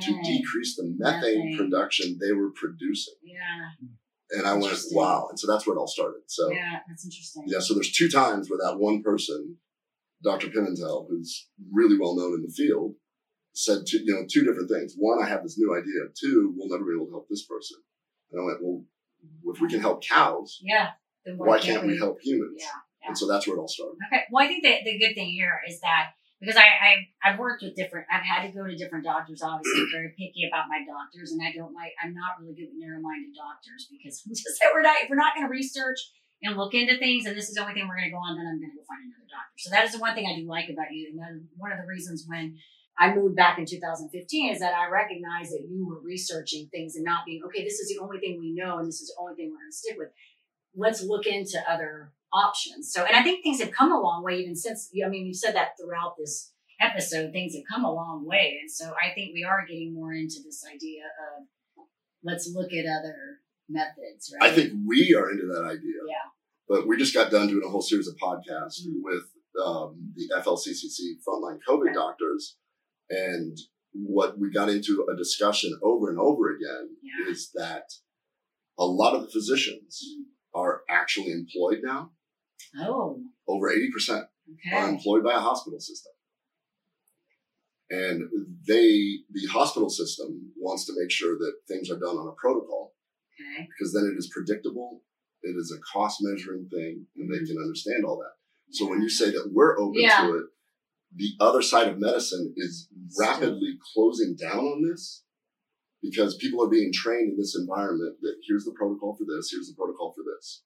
[0.02, 1.56] to decrease the methane, Methane.
[1.56, 3.14] production they were producing.
[3.22, 3.88] Yeah.
[4.32, 5.26] And I went, wow.
[5.28, 6.20] And so that's where it all started.
[6.26, 6.78] So Yeah.
[6.88, 7.44] That's interesting.
[7.46, 9.56] yeah, so there's two times where that one person,
[10.22, 10.48] Dr.
[10.48, 12.94] Pimentel, who's really well known in the field,
[13.52, 14.94] said two, you know, two different things.
[14.96, 16.12] One, I have this new idea.
[16.20, 17.78] Two, we'll never be able to help this person.
[18.30, 18.84] And I went, well,
[19.54, 20.90] if we can help cows, Yeah.
[21.24, 22.56] Then why can't we help humans?
[22.58, 22.66] Yeah.
[23.02, 23.08] yeah.
[23.08, 23.96] And so that's where it all started.
[24.12, 24.22] Okay.
[24.30, 27.62] Well, I think that the good thing here is that because I, I I've worked
[27.62, 29.44] with different, I've had to go to different doctors.
[29.44, 31.92] Obviously, I'm very picky about my doctors, and I don't like.
[32.00, 34.96] I'm not really good with narrow-minded doctors because I'm just we're not.
[35.08, 36.00] We're not going to research
[36.40, 38.32] and look into things, and this is the only thing we're going to go on,
[38.32, 39.56] then I'm going to go find another doctor.
[39.60, 41.84] So that is the one thing I do like about you, and one of the
[41.84, 42.56] reasons when
[42.96, 44.08] I moved back in 2015
[44.52, 47.64] is that I recognized that you were researching things and not being okay.
[47.64, 49.72] This is the only thing we know, and this is the only thing we're going
[49.72, 50.12] to stick with.
[50.72, 52.92] Let's look into other options.
[52.92, 54.90] So, and I think things have come a long way even since.
[55.04, 58.70] I mean, you said that throughout this episode, things have come a long way, and
[58.70, 61.84] so I think we are getting more into this idea of
[62.22, 64.32] let's look at other methods.
[64.40, 64.50] Right?
[64.50, 66.00] I think we are into that idea.
[66.08, 66.28] Yeah.
[66.68, 69.02] But we just got done doing a whole series of podcasts Mhm.
[69.02, 69.24] with
[69.60, 71.92] um, the FLCCC frontline COVID Okay.
[71.94, 72.56] doctors.
[73.08, 73.58] And
[73.92, 77.30] what we got into a discussion over and over again Yeah.
[77.32, 77.86] is that
[78.78, 80.04] a lot of the physicians
[80.54, 82.12] are actually employed now.
[82.78, 84.26] Oh, Over 80%
[84.74, 86.12] are employed by a hospital system.
[87.90, 88.22] And
[88.66, 92.94] they, the hospital system wants to make sure that things are done on a protocol
[93.40, 93.66] Okay.
[93.66, 95.02] because then it is predictable.
[95.42, 97.46] It is a cost measuring thing and they mm-hmm.
[97.46, 98.34] can understand all that.
[98.70, 100.26] So when you say that we're open Yeah.
[100.26, 100.44] to it,
[101.16, 105.24] the other side of medicine is rapidly closing down on this
[106.00, 109.68] because people are being trained in this environment that here's the protocol for this, here's
[109.68, 110.62] the protocol for this.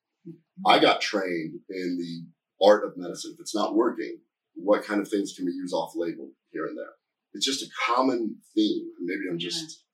[0.65, 3.31] I got trained in the art of medicine.
[3.33, 4.19] If it's not working,
[4.55, 6.93] what kind of things can we use off label here and there?
[7.33, 8.87] It's just a common theme.
[9.01, 9.84] Maybe I'm just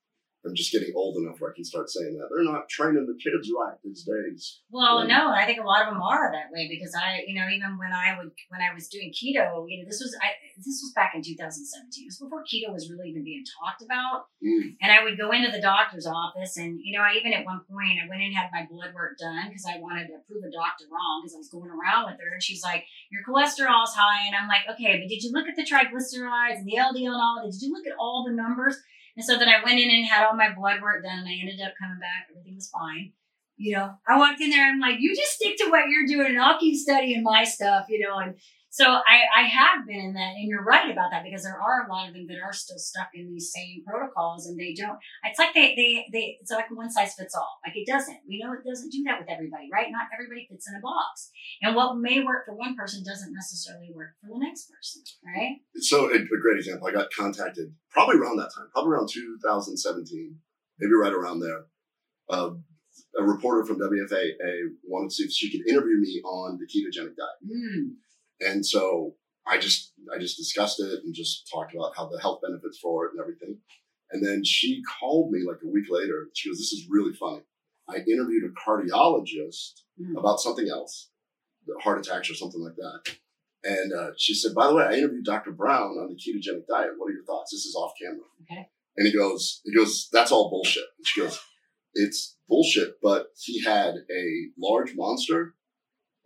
[0.44, 2.26] I'm just getting old enough where I can start saying that.
[2.34, 4.60] They're not training the kids right these days.
[4.70, 5.14] Well, Yeah.
[5.18, 7.78] no, I think a lot of them are that way because I, you know, even
[7.78, 10.90] when I would when I was doing keto, you know, this was I this was
[10.98, 12.04] back in 2017.
[12.04, 14.26] It was before keto was really even being talked about.
[14.42, 14.74] Mm.
[14.82, 17.62] And I would go into the doctor's office, and you know, I even at one
[17.70, 20.42] point I went in and had my blood work done because I wanted to prove
[20.42, 22.82] a doctor wrong because I was going around with her, and she's like,
[23.14, 26.66] "Your cholesterol's high," and I'm like, "Okay, but did you look at the triglycerides and
[26.66, 27.46] the LDL and all?
[27.46, 28.76] Did you look at all the numbers?"
[29.16, 31.32] And so then I went in and had all my blood work done, and I
[31.40, 32.28] ended up coming back.
[32.30, 33.12] Everything was fine.
[33.62, 34.66] You know, I walked in there.
[34.66, 37.86] I'm like, you just stick to what you're doing, and I'll keep studying my stuff.
[37.88, 38.34] You know, and
[38.72, 41.86] so I, I have been in that, and you're right about that because there are
[41.86, 44.98] a lot of them that are still stuck in these same protocols, and they don't.
[45.22, 46.38] It's like they they they.
[46.40, 47.60] It's like one size fits all.
[47.64, 48.18] Like it doesn't.
[48.26, 49.92] We know it doesn't do that with everybody, right?
[49.92, 51.30] Not everybody fits in a box,
[51.62, 55.62] and what may work for one person doesn't necessarily work for the next person, right?
[55.76, 56.88] So a, a great example.
[56.88, 60.34] I got contacted probably around that time, probably around 2017,
[60.80, 61.68] maybe right around there.
[63.18, 67.16] A reporter from WFAA wanted to see if she could interview me on the ketogenic
[67.16, 67.40] diet.
[67.46, 67.94] Mm.
[68.40, 69.14] And so
[69.46, 73.06] I just I just discussed it and just talked about how the health benefits for
[73.06, 73.58] it and everything.
[74.10, 76.28] And then she called me like a week later.
[76.34, 77.42] She goes, "This is really funny.
[77.88, 80.18] I interviewed a cardiologist Mm.
[80.18, 81.10] about something else,
[81.66, 83.16] the heart attacks or something like that."
[83.64, 85.52] And uh, she said, "By the way, I interviewed Dr.
[85.52, 86.92] Brown on the ketogenic diet.
[86.96, 87.52] What are your thoughts?
[87.52, 88.68] This is off camera." Okay.
[88.96, 91.38] And he goes, "He goes, that's all bullshit." And she goes,
[91.94, 95.54] "It's bullshit, but he had a large monster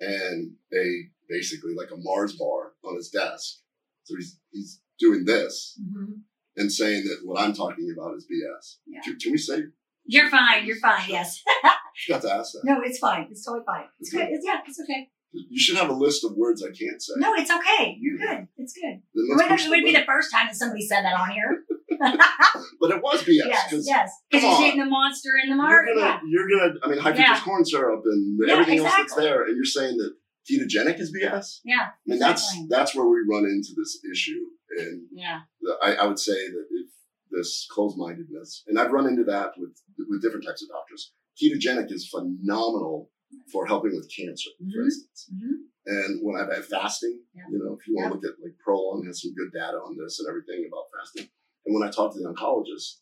[0.01, 3.59] and a basically like a Mars bar on his desk.
[4.05, 6.13] So he's he's doing this hmm
[6.57, 8.77] and saying that what I'm talking about is BS.
[8.87, 9.01] Yeah.
[9.03, 9.65] Can, can we say
[10.07, 10.65] You're fine.
[10.65, 11.03] You're fine.
[11.09, 11.43] Yes.
[12.09, 12.63] you got to ask that?
[12.65, 13.29] no, it's fine.
[13.31, 13.85] It's totally fine.
[14.01, 14.29] It's good.
[14.31, 15.11] It's, yeah, it's okay.
[15.33, 17.13] You should have a list of words I can't say.
[17.19, 17.99] No, it's okay.
[18.01, 18.49] You're good.
[18.57, 18.95] It's good.
[18.95, 21.63] It would, it would be the first time that somebody said that on here.
[22.81, 24.11] but it was BS yes, because yes.
[24.31, 24.63] Because on.
[24.63, 26.21] hitting the monster in the you're gonna Yeah.
[26.29, 27.41] you're gonna I mean high fructose Yeah.
[27.41, 30.15] corn syrup and Yeah, everything else that's there, and you're saying that
[30.49, 31.61] ketogenic is BS.
[31.65, 31.89] Yeah.
[31.91, 32.67] I mean that's Exactly.
[32.71, 34.43] that's where we run into this issue,
[34.79, 35.41] and Yeah.
[35.83, 36.87] I, I would say that if
[37.33, 41.13] this closed-mindedness, and I've run into that with with different types of doctors.
[41.37, 43.11] Ketogenic is phenomenal
[43.53, 44.85] for helping with cancer, for Mhm.
[44.85, 45.31] instance.
[45.35, 45.55] Mhm.
[45.87, 47.43] And when I've had fasting, Yeah.
[47.51, 49.97] you know, if you want to look at like Prolon has some good data on
[49.99, 51.29] this and everything about fasting.
[51.67, 53.01] And when I talk to the oncologist,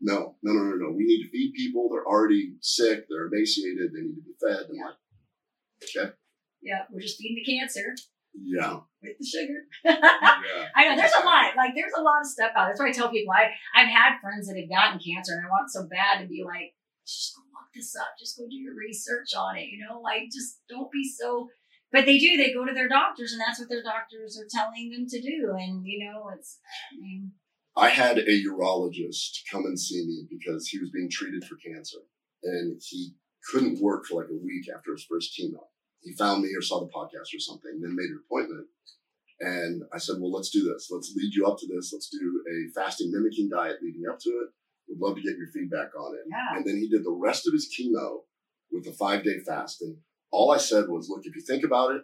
[0.00, 0.90] no, no, no, no, no.
[0.90, 1.88] We need to feed people.
[1.88, 3.06] They're already sick.
[3.08, 3.92] They're emaciated.
[3.94, 4.66] They need to be fed.
[4.68, 4.84] I'm Yeah.
[4.86, 4.94] like,
[5.84, 6.12] okay,
[6.60, 6.82] Yeah.
[6.90, 7.94] We're just feeding the cancer
[8.34, 9.68] yeah, with the sugar.
[9.84, 10.66] yeah.
[10.74, 11.54] I know there's a lot.
[11.54, 12.64] Like there's a lot of stuff out.
[12.64, 12.68] there.
[12.72, 15.50] That's why I tell people I I've had friends that have gotten cancer, and I
[15.50, 16.72] want so bad to be like,
[17.06, 18.16] just go look this up.
[18.18, 19.68] Just go do your research on it.
[19.68, 21.48] You know, like just don't be so.
[21.92, 22.38] But they do.
[22.38, 25.52] They go to their doctors, and that's what their doctors are telling them to do.
[25.60, 26.58] And you know, it's.
[26.90, 27.32] I mean,
[27.76, 31.98] I had a urologist come and see me because he was being treated for cancer
[32.42, 33.14] and he
[33.50, 35.60] couldn't work for like a week after his first chemo.
[36.02, 38.66] He found me or saw the podcast or something, then made an appointment.
[39.40, 40.88] And I said, well, let's do this.
[40.90, 41.92] Let's lead you up to this.
[41.92, 44.48] Let's do a fasting mimicking diet leading up to it.
[44.88, 46.22] Would love to get your feedback on it.
[46.28, 46.56] Yeah.
[46.56, 48.20] And then he did the rest of his chemo
[48.70, 49.82] with a five day fast.
[49.82, 49.96] And
[50.30, 52.02] all I said was, look, if you think about it,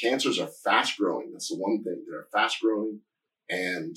[0.00, 1.30] cancers are fast growing.
[1.32, 2.04] That's the one thing.
[2.08, 3.00] They're fast growing.
[3.48, 3.96] And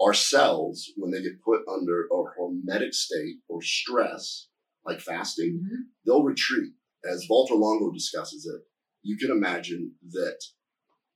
[0.00, 4.48] our cells, when they get put under a hormetic state or stress,
[4.84, 5.84] like fasting, mhm.
[6.06, 6.72] they'll retreat.
[7.04, 8.62] As Walter Longo discusses it,
[9.02, 10.38] you can imagine that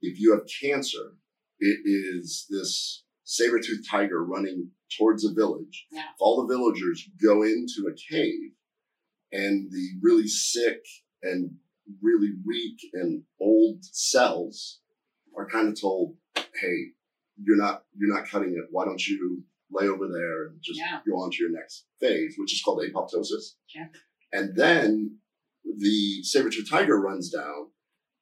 [0.00, 1.14] if you have cancer,
[1.58, 5.86] it is this saber-toothed tiger running towards a village.
[5.90, 6.00] Yeah.
[6.00, 8.52] If all the villagers go into a cave
[9.30, 10.80] and the really sick
[11.22, 11.52] and
[12.02, 14.80] really weak and old cells
[15.36, 16.92] are kind of told, hey,
[17.36, 18.64] you're not you're not cutting it.
[18.70, 21.00] Why don't you lay over there and just Yeah.
[21.08, 23.54] go on to your next phase, which is called apoptosis.
[23.74, 23.88] Yeah.
[24.32, 25.18] And then
[25.64, 27.70] the saber-tooth tiger runs down,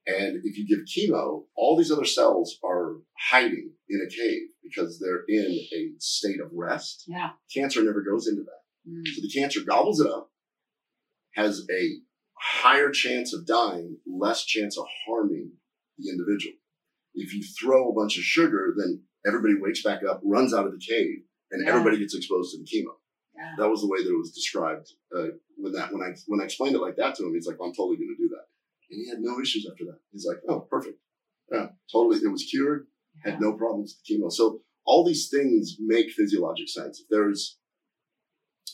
[0.06, 5.00] and if you give chemo, all these other cells are hiding in a cave because
[5.00, 7.04] they're in a state of rest.
[7.08, 7.30] Yeah.
[7.52, 8.62] Cancer never goes into that.
[8.88, 9.06] Mm.
[9.14, 10.30] So the cancer gobbles it up,
[11.34, 12.00] has a
[12.38, 15.52] higher chance of dying, less chance of harming
[15.98, 16.54] the individual.
[17.14, 20.72] If you throw a bunch of sugar, then everybody wakes back up, runs out of
[20.72, 21.70] the cave, and Yeah.
[21.70, 22.94] everybody gets exposed to the chemo.
[23.36, 23.54] Yeah.
[23.58, 24.92] That was the way that it was described.
[25.14, 27.56] Uh, when that when I when I explained it like that to him, he's like,
[27.62, 28.46] "I'm totally going to do that,"
[28.90, 30.00] and he had no issues after that.
[30.12, 30.98] He's like, "Oh, perfect,
[31.50, 32.18] yeah, totally.
[32.22, 32.86] It was cured,
[33.22, 37.00] had no problems with the chemo." So all these things make physiologic sense.
[37.00, 37.58] If there's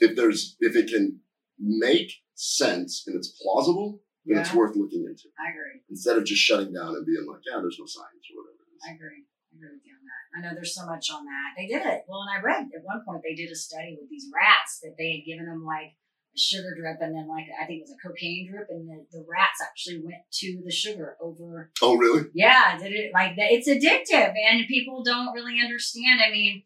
[0.00, 1.20] if there's if it can
[1.58, 5.80] make sense and it's plausible, then it's worth looking into I agree.
[5.88, 8.62] instead of just shutting down and being like, "Yeah, there's no science" or whatever.
[8.66, 8.82] It is.
[8.82, 9.22] I agree.
[9.22, 10.24] I agree with you on that.
[10.34, 11.54] I know there's so much on that.
[11.56, 12.04] They did it.
[12.08, 14.96] Well, and I read at one point they did a study with these rats that
[14.98, 15.94] they had given them like
[16.34, 19.06] a sugar drip and then like I think it was a cocaine drip, and the,
[19.10, 21.70] the rats actually went to the sugar over.
[21.80, 22.28] Oh, really?
[22.34, 23.52] Yeah, did it like that?
[23.52, 26.20] It's addictive, and people don't really understand.
[26.26, 26.64] I mean.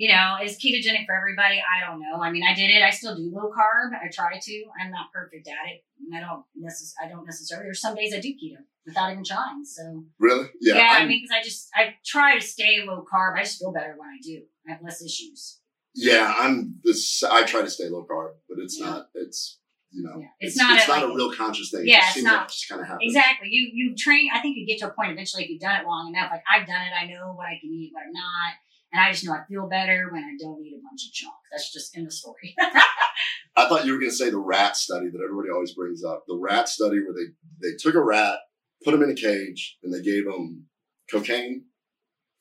[0.00, 1.60] You know, is ketogenic for everybody?
[1.60, 2.22] I don't know.
[2.22, 2.82] I mean, I did it.
[2.82, 3.92] I still do low carb.
[3.92, 4.64] I try to.
[4.80, 5.84] I'm not perfect at it.
[6.16, 7.66] I don't necess- I don't necessarily.
[7.66, 9.62] There's some days I do keto without even trying.
[9.62, 9.82] So
[10.18, 10.48] Really?
[10.62, 10.76] Yeah.
[10.76, 13.36] yeah, I I'm- mean, because I just I try to stay low carb.
[13.38, 14.40] I just feel better when I do.
[14.66, 15.60] I have less issues.
[15.94, 17.22] Yeah, I'm this.
[17.22, 18.86] I try to stay low carb, but it's Yeah.
[18.86, 19.10] not.
[19.14, 19.58] It's
[19.92, 20.28] you know, Yeah.
[20.38, 21.82] It's not it's a, not like- a real conscious thing.
[21.84, 22.36] Yeah, it it's not.
[22.38, 23.04] like it just kind of happens.
[23.04, 23.48] Exactly.
[23.50, 24.30] You you train.
[24.32, 26.30] I think you get to a point eventually if you've done it long enough.
[26.30, 26.92] Like I've done it.
[26.98, 28.54] I know what I can eat, what I'm not,
[28.92, 31.34] and I just know I feel better when I don't eat a bunch of junk.
[31.52, 32.54] That's just in the story.
[33.56, 36.24] I thought you were going to say the rat study that everybody always brings up.
[36.26, 37.32] The rat study where they
[37.68, 38.38] they took a rat,
[38.84, 40.66] put him in a cage, and they gave him
[41.10, 41.64] cocaine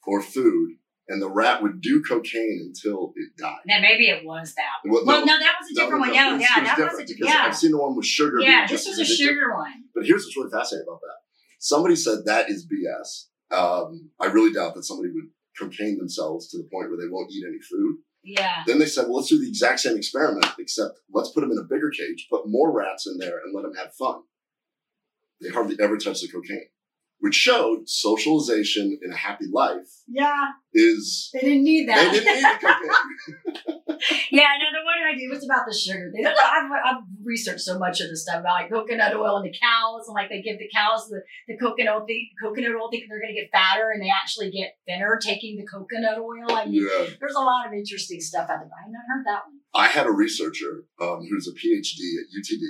[0.05, 0.69] or food,
[1.07, 3.57] and the rat would do cocaine until it died.
[3.65, 4.89] Now, maybe it was that.
[4.89, 6.15] Well, Well, no, that was a that different was- one.
[6.15, 8.39] Yeah, was- yeah, that different was a because yeah, I've seen the one with sugar.
[8.39, 8.65] yeah.
[8.67, 9.73] This was a sugar one.
[9.93, 11.17] But here's what's really fascinating about that.
[11.59, 13.25] Somebody said that is BS.
[13.51, 15.25] Um, I really doubt that somebody would
[15.59, 17.97] cocaine themselves to the point where they won't eat any food.
[18.21, 21.51] Yeah, Then they said, well, let's do the exact same experiment, except let's put them
[21.51, 24.21] in a bigger cage, put more rats in there, and let them have fun.
[25.41, 26.67] They hardly ever touch the cocaine,
[27.19, 30.47] which showed socialization in a happy life yeah.
[30.73, 31.29] is.
[31.33, 32.13] They didn't need They that.
[32.13, 33.99] didn't need cocaine.
[34.31, 36.11] yeah, no, the one I did was about the sugar.
[36.15, 39.55] They, I've, I've researched so much of this stuff about like coconut oil and the
[39.59, 43.21] cows, and like they give the cows the, the coconut the coconut oil, thinking they're
[43.21, 46.55] going to get fatter, and they actually get thinner taking the coconut oil.
[46.55, 47.07] I mean, Yeah.
[47.19, 48.69] there's a lot of interesting stuff out there.
[48.71, 49.59] I haven't heard that one.
[49.75, 52.63] I had a researcher um, who's a PhD at UTD,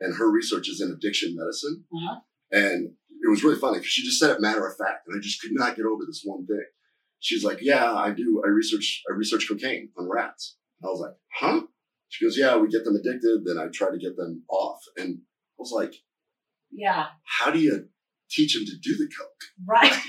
[0.00, 1.84] and her research is in addiction medicine.
[1.92, 2.20] Uh-huh.
[2.50, 2.92] And
[3.28, 5.40] it was really funny because she just said it matter of fact, and I just
[5.40, 6.64] could not get over this one thing.
[7.20, 8.42] She's like, "Yeah, I do.
[8.44, 9.02] I research.
[9.10, 11.62] I research cocaine on rats." And I was like, "Huh?"
[12.08, 15.18] She goes, "Yeah, we get them addicted, then I try to get them off." And
[15.18, 15.94] I was like,
[16.70, 17.88] Yeah, "How do you
[18.30, 19.92] teach them to do the coke?" right.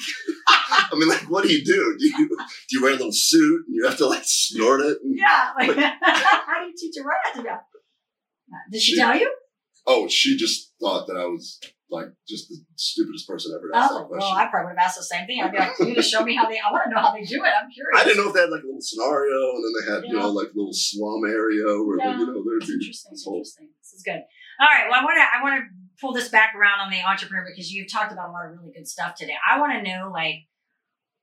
[0.92, 1.96] I mean, like, what do you do?
[2.00, 4.98] Do you do you wear a little suit and you have to like snort it?
[5.04, 7.58] And, yeah, like how do you teach a rat to go?
[8.72, 9.34] Did she She- tell you?
[9.88, 11.60] oh, she just thought that I was
[11.92, 14.30] like just the stupidest person ever to ask that Oh, question.
[14.30, 15.42] well, I probably would have asked the same thing.
[15.42, 16.62] I'd be like, you need to show me how they.
[16.62, 17.50] I want to know how they do it.
[17.50, 17.98] I'm curious.
[17.98, 20.14] I didn't know if they had like a little scenario, and then they had you
[20.18, 22.14] know like a little slum area where Yeah.
[22.14, 23.10] they, you know there'd It's be interesting.
[23.12, 23.70] this whole interesting.
[23.82, 24.22] This is good.
[24.62, 24.86] All right.
[24.90, 25.64] Well, I want to I want to
[26.00, 28.72] pull this back around on the entrepreneur because you've talked about a lot of really
[28.72, 29.36] good stuff today.
[29.42, 30.46] I want to know like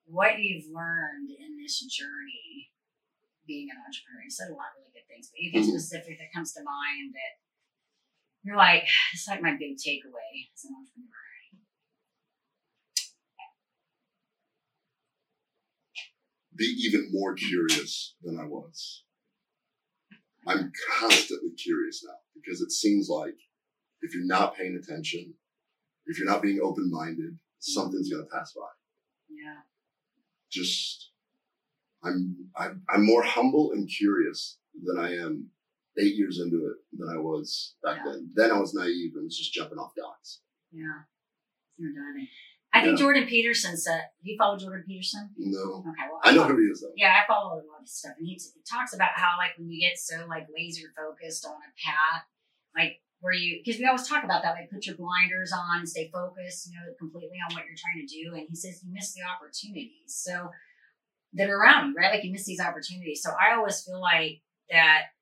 [0.07, 2.71] what you've learned in this journey
[3.47, 4.23] being an entrepreneur.
[4.27, 5.79] You said a lot of really good things, but anything Mhm.
[5.79, 7.33] specific that comes to mind that
[8.47, 11.17] you're like, it's like my big takeaway as an entrepreneur.
[16.57, 19.03] be even more curious than I was.
[20.47, 23.35] I'm constantly curious now because it seems like
[24.01, 25.35] if you're not paying attention,
[26.07, 28.63] if you're not being open minded, something's gonna pass by.
[29.29, 29.61] Yeah.
[30.51, 31.11] Just
[32.03, 35.51] I'm I'm I'm more humble and curious than I am
[35.99, 38.13] eight years into it than I was back Yeah.
[38.13, 38.31] then.
[38.35, 40.41] Then I was naive and was just jumping off docks.
[40.73, 41.05] Yeah.
[41.79, 42.29] You're done.
[42.73, 43.05] I think Yeah.
[43.05, 45.31] Jordan Peterson said, do you follow Jordan Peterson?
[45.37, 45.81] No.
[45.89, 46.09] Okay.
[46.11, 46.93] Well, I know follow- who he is though.
[46.97, 49.71] Yeah, I follow a lot of stuff, and he, t- talks about how like when
[49.71, 52.25] you get so like laser focused on a path,
[52.77, 55.89] like where you because we always talk about that, like put your blinders on and
[55.89, 58.35] stay focused, you know, completely on what you're trying to do.
[58.37, 60.51] And he says you miss the opportunities so
[61.33, 62.13] that are around you, right?
[62.13, 63.23] Like you miss these opportunities.
[63.23, 65.13] So I always feel like that.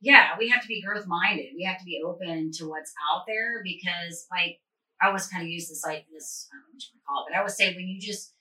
[0.00, 1.52] Yeah, we have to be growth minded.
[1.56, 4.60] We have to be open to what's out there because, like,
[5.00, 6.48] I always kind of use this like this.
[6.52, 8.34] I don't know what you call it, but I always say when you just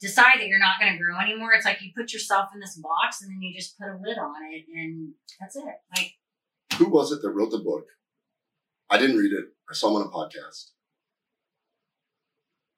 [0.00, 2.76] decide that you're not going to grow anymore, it's like you put yourself in this
[2.76, 5.64] box and then you just put a lid on it and that's it.
[5.96, 6.12] Like,
[6.78, 7.86] Who was it that wrote the book?
[8.90, 9.46] I didn't read it.
[9.68, 10.70] I saw him on a podcast.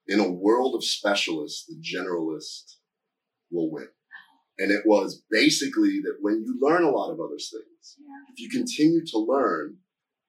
[0.07, 2.77] In a world of specialists, the generalist
[3.51, 3.89] will win.
[4.59, 7.78] And it was basically that when you learn a lot of other things,
[8.33, 9.79] if you continue to learn,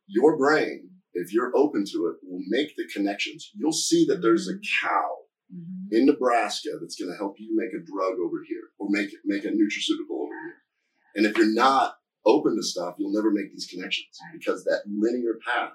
[0.08, 3.52] your brain, if you're open to it, will make the connections.
[3.56, 5.16] You'll see that there's a cow
[5.54, 5.92] Mhm.
[5.92, 9.46] in Nebraska that's going to help you make a drug over here or make make
[9.46, 10.64] a nutraceutical over here.
[11.16, 11.96] And if you're not
[12.26, 15.74] open to stuff, you'll never make these connections because that linear path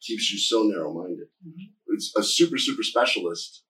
[0.00, 1.28] keeps you so narrow minded.
[1.46, 1.72] Mhm.
[1.88, 3.64] It's a super super specialist.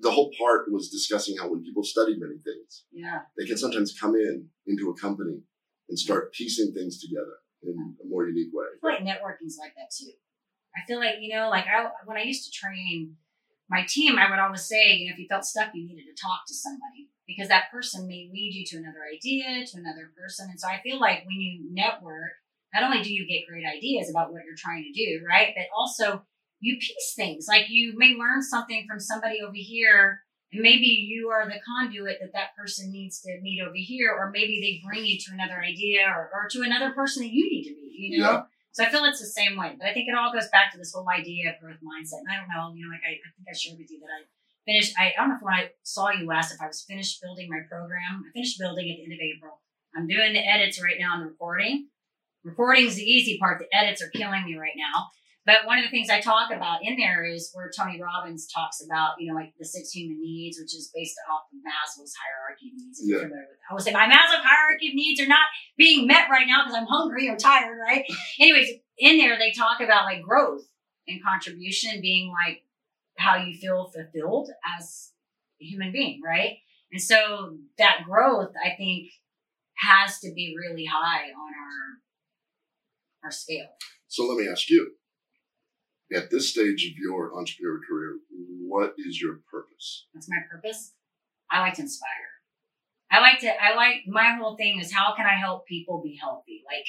[0.00, 3.98] The whole part was discussing how when people study many things, yeah, they can sometimes
[3.98, 5.42] come in into a company
[5.92, 8.64] and start piecing things together in a more unique way.
[8.64, 10.16] I feel like networking's like that too.
[10.72, 13.16] I feel like, you know, like I, when I used to train
[13.68, 16.16] my team, I would always say, you know, if you felt stuck, you needed to
[16.16, 20.48] talk to somebody because that person may lead you to another idea, to another person.
[20.48, 22.40] And so I feel like when you network,
[22.72, 25.52] not only do you get great ideas about what you're trying to do, right?
[25.54, 26.24] But also
[26.60, 27.44] you piece things.
[27.46, 32.18] Like you may learn something from somebody over here, and maybe you are the conduit
[32.20, 35.62] that that person needs to meet over here, or maybe they bring you to another
[35.62, 38.32] idea or, or to another person that you need to meet, you know?
[38.32, 38.42] Yeah.
[38.72, 39.76] So I feel it's the same way.
[39.78, 42.20] But I think it all goes back to this whole idea of growth mindset.
[42.20, 44.12] And I don't know, you know, like I, I think I shared with you that
[44.12, 44.20] I
[44.64, 47.20] finished, I, I don't know if when I saw you last, if I was finished
[47.20, 48.24] building my program.
[48.24, 49.60] I finished building at the end of April.
[49.96, 51.88] I'm doing the edits right now and the recording.
[52.44, 53.60] Reporting's the easy part.
[53.60, 55.12] The edits are killing me right now.
[55.44, 58.80] But one of the things I talk about in there is where Tony Robbins talks
[58.84, 62.70] about, you know, like the six human needs, which is based off of Maslow's hierarchy
[62.70, 63.00] of needs.
[63.00, 63.24] If you're Yeah.
[63.24, 63.70] familiar with that.
[63.70, 66.76] I would say my Maslow hierarchy of needs are not being met right now because
[66.78, 68.04] I'm hungry or tired, right?
[68.38, 70.62] Anyways, in there they talk about like growth
[71.08, 72.62] and contribution being like
[73.18, 75.10] how you feel fulfilled as
[75.60, 76.58] a human being, right?
[76.92, 79.08] And so that growth, I think,
[79.78, 82.02] has to be really high on our
[83.24, 83.68] our scale.
[84.08, 84.92] So let me ask you,
[86.14, 88.18] at this stage of your entrepreneurial career,
[88.66, 90.06] what is your purpose?
[90.14, 90.92] That's my purpose.
[91.50, 92.08] I like to inspire.
[93.10, 96.18] I like to, I like, my whole thing is how can I help people be
[96.20, 96.62] healthy?
[96.66, 96.86] Like,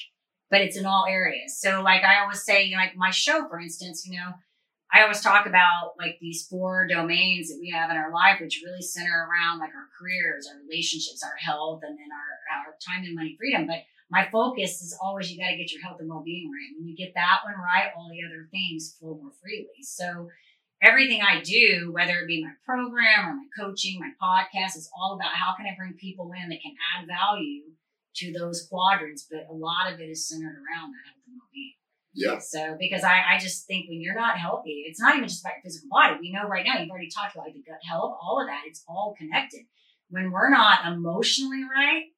[0.49, 1.59] but it's in all areas.
[1.59, 4.31] So like I always say, like my show, for instance, you know,
[4.93, 8.61] I always talk about like these four domains that we have in our life, which
[8.63, 13.03] really center around like our careers, our relationships, our health, and then our, our time
[13.03, 13.65] and money freedom.
[13.65, 13.81] But
[14.13, 16.77] my focus is always you got to get your health and well-being right.
[16.77, 19.81] When you get that one right, all the other things flow more freely.
[19.81, 20.29] So
[20.83, 25.17] everything I do, whether it be my program or my coaching, my podcast, is all
[25.17, 27.73] about how can I bring people in that can add value
[28.17, 29.25] to those quadrants.
[29.25, 31.73] But a lot of it is centered around that health and well-being.
[32.13, 32.37] Yeah.
[32.37, 35.57] So because I, I just think when you're not healthy, it's not even just about
[35.57, 36.21] your physical body.
[36.21, 38.61] We know right now, you've already talked about like the gut health, all of that.
[38.67, 39.65] It's all connected.
[40.09, 42.12] When we're not emotionally right,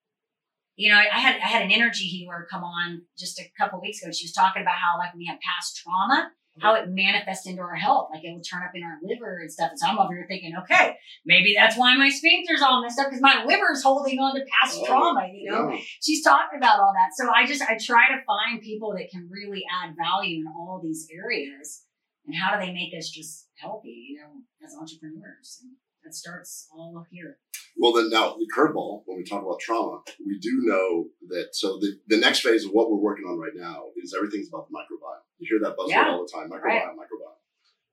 [0.75, 4.01] you know, I had I had an energy healer come on just a couple weeks
[4.01, 4.11] ago.
[4.11, 7.75] She was talking about how like we have past trauma, how it manifests into our
[7.75, 8.09] health.
[8.13, 9.71] Like it will turn up in our liver and stuff.
[9.71, 10.95] And so I'm over here thinking, okay,
[11.25, 14.77] maybe that's why my sphincter's all messed up because my liver's holding on to past
[14.81, 15.69] Oh, trauma, you know?
[15.71, 15.79] Yeah.
[16.01, 17.11] she's talking about all that.
[17.15, 20.81] So I just I try to find people that can really add value in all
[20.83, 21.83] these areas.
[22.25, 25.59] And how do they make us just healthy, you know, as entrepreneurs?
[25.61, 25.73] And
[26.05, 27.37] that starts all up here.
[27.77, 31.49] Well, then now the curveball, when we talk about trauma, we do know that.
[31.53, 34.67] So the, the next phase of what we're working on right now is everything's about
[34.69, 35.23] the microbiome.
[35.39, 36.11] You hear that buzzword Yeah.
[36.11, 36.95] all the time, microbiome, Right.
[36.95, 37.35] microbiome.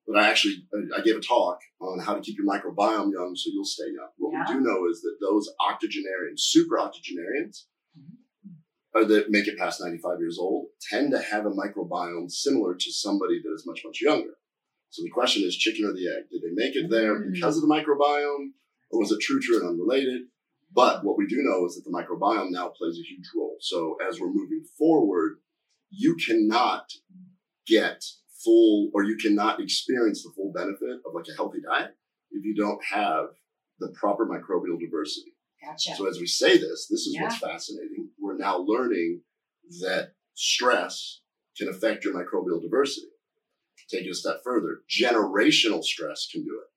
[0.06, 3.50] But I actually, I gave a talk on how to keep your microbiome young so
[3.52, 4.08] you'll stay young.
[4.18, 4.44] What Yeah.
[4.48, 7.66] we do know is that those octogenarians, super octogenarians,
[7.98, 9.08] Mm-hmm.
[9.10, 13.40] that make it past 95 years old, tend to have a microbiome similar to somebody
[13.42, 14.34] that is much, much younger.
[14.92, 16.28] So the question is chicken or the egg?
[16.30, 17.32] Did they make it there Mm.
[17.32, 18.52] because of the microbiome?
[18.90, 20.28] Or was it true, true, and unrelated?
[20.70, 23.56] But what we do know is that the microbiome now plays a huge role.
[23.60, 25.38] So as we're moving forward,
[25.90, 26.92] you cannot
[27.66, 28.04] get
[28.44, 31.96] full or you cannot experience the full benefit of like a healthy diet
[32.30, 33.28] if you don't have
[33.78, 35.32] the proper microbial diversity.
[35.64, 35.94] Gotcha.
[35.96, 38.10] So as we say this, this is what's fascinating.
[38.20, 39.22] We're now learning
[39.80, 41.20] that stress
[41.56, 43.06] can affect your microbial diversity.
[43.92, 44.80] Take it a step further.
[44.88, 46.70] Generational stress can do it.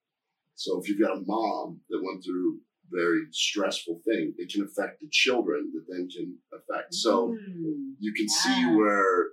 [0.55, 4.63] So if you've got a mom that went through a very stressful thing, it can
[4.63, 6.93] affect the children that then can affect.
[6.93, 9.29] So Mm, you can see where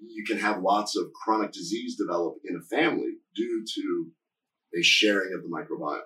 [0.00, 4.10] you can have lots of chronic disease develop in a family due to
[4.78, 6.02] a sharing of the microbiome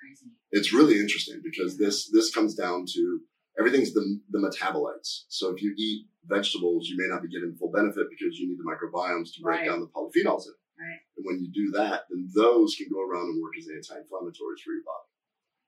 [0.00, 0.26] crazy.
[0.52, 3.20] it's really interesting because this this comes down to
[3.58, 5.24] everything's the the metabolites.
[5.28, 8.58] So if you eat vegetables, you may not be getting full benefit because you need
[8.58, 9.66] the microbiomes to break Right.
[9.68, 10.59] down the polyphenols in it.
[11.20, 14.72] And when you do that, then those can go around and work as anti-inflammatories for
[14.72, 15.08] your body.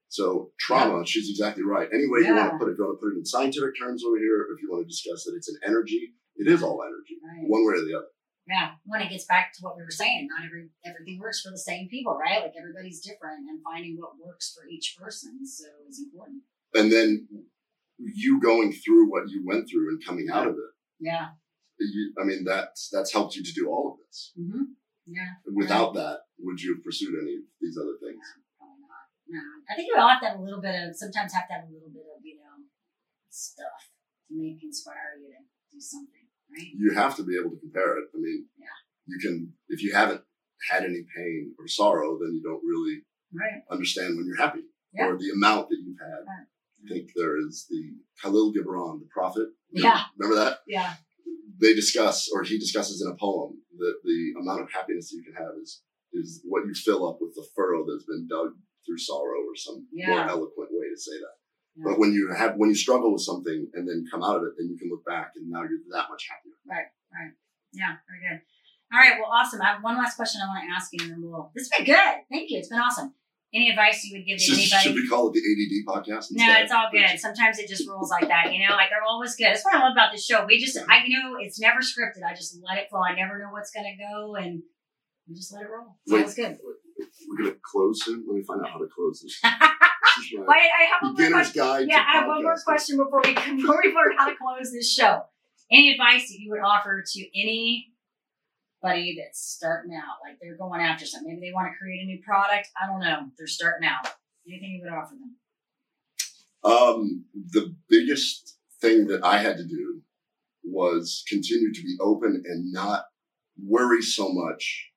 [0.08, 1.88] So trauma, she's exactly right.
[1.92, 3.76] Any way you want to put it, if you want to put it in scientific
[3.78, 6.80] terms over here, if you want to discuss that it's an energy, it is all
[6.82, 7.44] energy, Right.
[7.48, 8.08] one way or the other.
[8.48, 8.72] Yeah.
[8.84, 11.58] When it gets back to what we were saying, not every everything works for the
[11.58, 12.42] same people, right?
[12.42, 15.46] Like everybody's different and finding what works for each person.
[15.46, 16.42] So is important.
[16.74, 17.28] And then
[17.98, 21.28] you going through what you went through and coming out of it, Yeah.
[21.78, 24.32] you, I mean, that's that's helped you to do all of this.
[24.38, 24.62] Mm-hmm.
[25.06, 25.34] Yeah.
[25.54, 28.22] Without that, would you have pursued any of these other things?
[28.58, 29.06] Probably not.
[29.28, 29.40] No.
[29.70, 31.64] I think you all have to have a little bit of sometimes have to have
[31.66, 32.66] a little bit of, you know,
[33.30, 33.90] stuff
[34.28, 35.40] to make inspire you to
[35.72, 36.68] do something, right?
[36.76, 38.08] You have to be able to compare it.
[38.14, 38.76] I mean, Yeah.
[39.06, 40.22] you can if you haven't
[40.70, 43.62] had any pain or sorrow, then you don't really Right.
[43.70, 45.06] understand when you're happy Yeah.
[45.08, 46.22] or the amount that you've had.
[46.28, 46.46] Right.
[46.84, 49.48] I think there is the Khalil Gibran, the prophet.
[49.70, 50.04] Yeah.
[50.18, 50.58] Remember that?
[50.66, 50.94] Yeah.
[51.60, 55.34] They discuss, or he discusses in a poem, that the amount of happiness you can
[55.34, 55.82] have is
[56.12, 58.52] is what you fill up with the furrow that's been dug
[58.84, 61.36] through sorrow, or some more eloquent way to say that.
[61.76, 61.84] Yeah.
[61.86, 64.52] But when you have when you struggle with something and then come out of it,
[64.58, 66.52] then you can look back and now you're that much happier.
[66.68, 67.32] Right, right.
[67.72, 67.96] Yeah.
[68.08, 68.42] Very good.
[68.92, 69.16] All right.
[69.18, 69.62] Well, awesome.
[69.62, 71.50] I have one last question I want to ask you, and then we'll.
[71.54, 72.14] This has been good.
[72.30, 72.58] Thank you.
[72.58, 73.14] It's been awesome.
[73.54, 74.82] Any advice you would give to Should, anybody?
[74.82, 76.28] should we call it the ADD podcast?
[76.32, 77.20] No, it's all good.
[77.20, 78.74] Sometimes it just rolls like that, you know.
[78.74, 79.48] Like they're always good.
[79.48, 80.46] That's what I love about this show.
[80.46, 82.24] We just, I, you know, it's never scripted.
[82.26, 83.02] I just let it flow.
[83.02, 84.62] I never know what's gonna go, and
[85.28, 85.98] we just let it roll.
[86.06, 86.18] It's Wait.
[86.20, 86.58] always good.
[87.28, 88.24] We're gonna close soon.
[88.26, 89.38] Let me find out how to close this.
[90.18, 91.88] This Wait, I have one more question.
[91.88, 94.70] Yeah, to I have one more question before we before we learn how to close
[94.70, 95.22] this show.
[95.70, 97.20] any advice that you would offer to
[98.84, 102.06] anybody that's starting out, like they're going after something, maybe they want to create a
[102.06, 102.68] new product.
[102.82, 103.28] I don't know.
[103.38, 104.12] They're starting out.
[104.46, 105.36] Anything you would offer them?
[106.64, 110.02] Um, the biggest thing that I had to do
[110.64, 113.04] was continue to be open and not
[113.64, 114.90] worry so much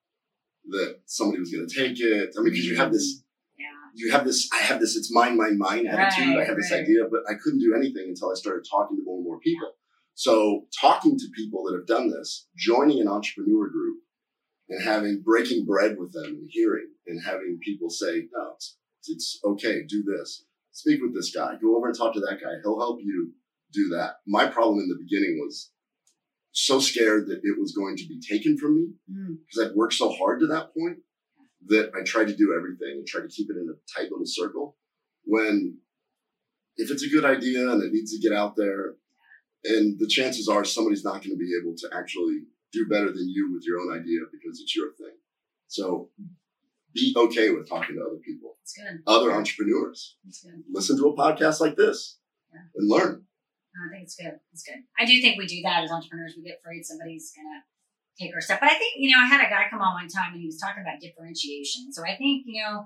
[0.69, 2.33] that somebody was going to take it.
[2.37, 3.21] I mean, because you have this,
[3.57, 3.65] Yeah.
[3.93, 6.33] you have this, I have this, it's mine, mine, mine attitude.
[6.35, 9.03] I Right, have this idea, but I couldn't do anything until I started talking to
[9.03, 9.73] more and more people.
[10.15, 13.97] So talking to people that have done this, joining an entrepreneur group
[14.69, 19.39] and having breaking bread with them and hearing and having people say, no, it's, it's
[19.45, 20.45] okay, do this.
[20.71, 21.55] Speak with this guy.
[21.61, 22.51] Go over and talk to that guy.
[22.63, 23.33] He'll help you
[23.73, 24.15] do that.
[24.25, 25.71] My problem in the beginning was
[26.51, 29.37] so scared that it was going to be taken from me Mm.
[29.45, 30.99] because I'd worked so hard to that point
[31.67, 34.25] that I tried to do everything and try to keep it in a tight little
[34.25, 34.77] circle.
[35.25, 35.77] When
[36.77, 38.95] if it's a good idea and it needs to get out there,
[39.65, 42.39] and the chances are somebody's not going to be able to actually
[42.71, 45.15] do better than you with your own idea because it's your thing.
[45.67, 46.09] So
[46.93, 49.01] be okay with talking to other people, It's good.
[49.07, 50.17] other entrepreneurs.
[50.27, 50.63] It's good.
[50.71, 52.19] Listen to a podcast like this
[52.53, 52.61] Yeah.
[52.75, 53.25] and learn.
[53.75, 54.39] I think it's good.
[54.53, 54.79] It's good.
[54.97, 56.35] I do think we do that as entrepreneurs.
[56.37, 57.63] We get afraid somebody's gonna
[58.17, 58.59] take our stuff.
[58.61, 60.47] But I think, you know, I had a guy come on one time and he
[60.47, 61.91] was talking about differentiation.
[61.91, 62.85] So I think, you know,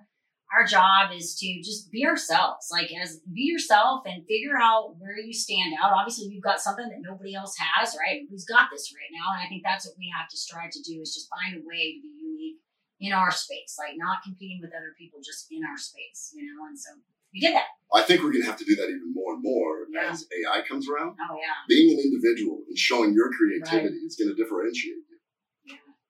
[0.56, 2.68] our job is to just be ourselves.
[2.72, 5.94] Like as be yourself and figure out where you stand out.
[5.94, 8.22] Obviously you've got something that nobody else has, right?
[8.30, 9.34] Who's got this right now?
[9.38, 11.62] And I think that's what we have to strive to do is just find a
[11.66, 12.58] way to be unique
[13.00, 16.66] in our space, like not competing with other people, just in our space, you know?
[16.68, 16.90] And so
[17.32, 17.70] we did that.
[17.94, 20.10] I think we're going to have to do that even more and more Yeah.
[20.12, 21.16] as AI comes around.
[21.22, 21.62] Oh yeah.
[21.70, 25.06] being an individual and showing your creativity is going to differentiate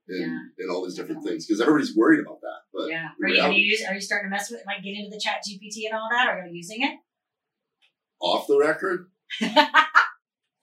[0.10, 0.64] you Yeah.
[0.66, 2.60] in all these different things because everybody's worried about that.
[2.74, 3.10] But Yeah.
[3.24, 5.20] Are you, are you use, are you starting to mess with like get into the
[5.20, 6.28] chat GPT and all that?
[6.28, 6.97] Are you using it?
[8.22, 9.07] off the record,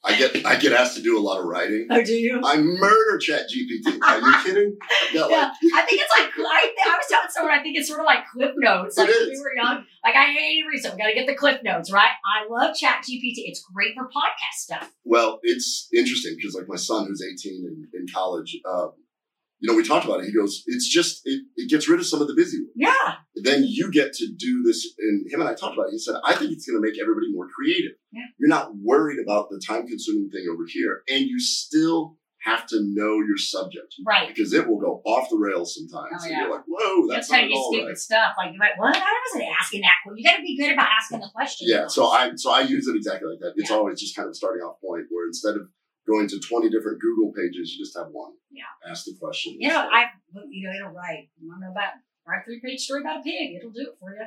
[0.05, 1.88] I get I get asked to do a lot of writing.
[1.90, 2.40] oh, do you?
[2.44, 3.99] I murder Chat GPT.
[4.03, 4.76] Are you kidding?
[5.12, 5.32] Yeah, like
[5.74, 8.20] I think it's like I, I was telling someone I think it's sort of like
[8.32, 8.97] Cliff Notes.
[8.97, 11.34] It Like when we were young, like I hate so we got to get the
[11.34, 12.11] Cliff Notes, right?
[12.24, 13.49] I love Chat GPT.
[13.49, 14.92] It's great for podcast stuff.
[15.05, 18.92] well, it's interesting because like my son who's 18 in, in college, um,
[19.59, 20.26] you know, we talked about it.
[20.26, 22.72] He goes, it's just it, it gets rid of some of the busy work.
[22.76, 24.86] Yeah, then you get to do this.
[24.98, 25.92] And him and I talked about it.
[25.92, 27.92] He said, I think it's going to make everybody more creative.
[28.12, 28.22] Yeah.
[28.38, 31.02] You're not worried about the time consuming thing over here.
[31.09, 34.28] And you still have to know your subject right.
[34.28, 36.22] because it will go off the rails sometimes.
[36.22, 36.40] Oh, and yeah.
[36.42, 37.98] you're like, whoa, that's That's how not you at all stupid right.
[37.98, 38.30] stuff.
[38.38, 38.94] Like you're like, what?
[38.96, 39.98] I wasn't asking that.
[40.07, 41.66] Well, you got to be good about asking the question.
[41.68, 41.88] Yeah.
[41.88, 43.54] So I, so I use it exactly like that.
[43.57, 43.76] It's Yeah.
[43.76, 45.66] always just kind of starting off point where instead of
[46.07, 48.32] going to 20 different Google pages, you just have one.
[48.50, 48.64] Yeah.
[48.88, 49.57] Ask the question.
[49.59, 50.07] You know, I
[50.50, 51.28] you know it'll write.
[51.40, 51.92] You want to know about
[52.26, 53.57] write a three page story about a pig?
[53.59, 54.26] It'll do it for you.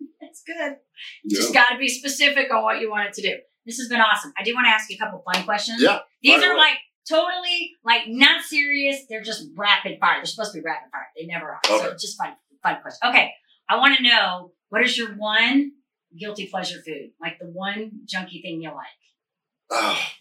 [0.22, 0.76] It's good.
[1.24, 1.40] Yeah.
[1.40, 3.36] Just got to be specific on what you want it to do.
[3.66, 4.32] This has been awesome.
[4.38, 5.82] I do want to ask you a couple fun questions.
[5.82, 6.76] Yeah, These are like
[7.08, 9.00] totally like not serious.
[9.08, 10.16] They're just rapid fire.
[10.18, 11.08] They're supposed to be rapid fire.
[11.16, 11.60] They never are.
[11.66, 11.92] So Okay.
[12.00, 13.08] just fun, fun question.
[13.10, 13.30] Okay.
[13.68, 15.72] I want to know what is your one
[16.18, 17.10] guilty pleasure food?
[17.20, 18.86] Like the one junky thing you like.
[19.72, 20.12] Ah,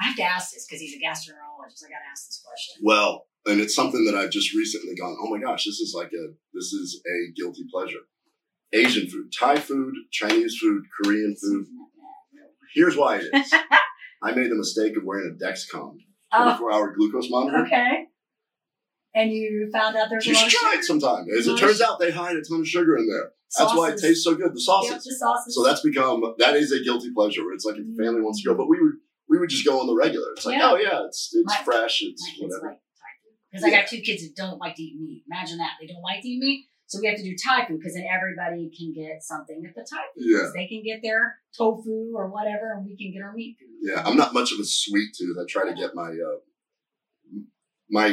[0.00, 1.84] I have to ask this because he's a gastroenterologist.
[1.84, 2.82] I got to ask this question.
[2.82, 6.08] Well, and it's something that I've just recently gone, oh my gosh, this is like
[6.12, 8.00] a, this is a guilty pleasure.
[8.72, 11.66] Asian food, Thai food, Chinese food, Korean food.
[12.74, 13.52] Here's why it is.
[14.22, 15.96] I made the mistake of wearing a Dexcom,
[16.32, 17.66] Oh, 24 hour glucose monitor.
[17.66, 18.04] okay.
[19.12, 20.80] And you found out there's a You lot should of try sugar.
[20.80, 21.26] it sometime.
[21.36, 23.32] As it turns out, they hide a ton of sugar in there.
[23.58, 24.54] That's why it tastes so good.
[24.54, 25.04] The sauces.
[25.04, 25.56] just sauces.
[25.56, 27.52] So that's become that is a guilty pleasure.
[27.52, 28.06] It's like if the mm.
[28.06, 28.92] family wants to go, but we would
[29.30, 30.26] we would just go on the regular.
[30.36, 30.70] It's like Yeah.
[30.72, 32.02] oh yeah, it's it's My- fresh.
[32.02, 32.66] It's My kids whatever.
[32.74, 35.22] like Thai food because I got two kids that don't like to eat meat.
[35.30, 37.78] Imagine that they don't like to eat meat, so we have to do Thai food
[37.78, 40.24] because then everybody can get something at the Thai food.
[40.26, 40.50] Yeah.
[40.54, 43.68] They can get their tofu or whatever, and we can get our meat food.
[43.80, 45.36] Yeah, I'm not much of a sweet tooth.
[45.40, 46.38] I try to get my uh,
[47.90, 48.06] my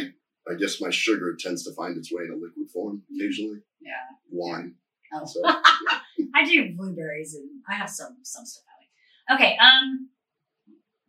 [0.49, 3.59] I guess my sugar tends to find its way in a liquid form occasionally.
[3.81, 3.91] Yeah.
[4.31, 4.75] Wine.
[5.13, 5.25] Oh.
[5.25, 5.41] So
[6.35, 9.39] I do blueberries and I have some some stuff I like.
[9.41, 10.09] Okay, um,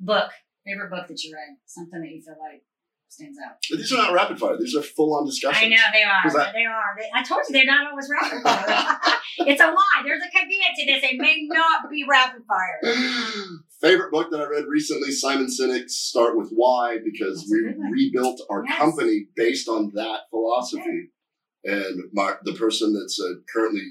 [0.01, 0.31] book
[0.67, 2.63] favorite book that you read, something that you feel like
[3.09, 3.57] stands out.
[3.71, 4.59] but these are not rapid fire.
[4.61, 5.65] These are full on discussions.
[5.65, 6.21] I know they are.
[6.27, 6.85] I- they are.
[6.99, 8.99] They, I told you they're not always rapid fire.
[9.49, 10.03] it's a lie.
[10.05, 11.01] There's a caveat to this.
[11.01, 12.81] They may not be rapid fire.
[13.81, 18.43] Favorite book that I read recently, Simon Sinek's Start With Why, because That's we rebuilt
[18.51, 18.77] our Yes.
[18.77, 21.11] company based on that philosophy.
[21.65, 23.83] And my, the person that's uh, currently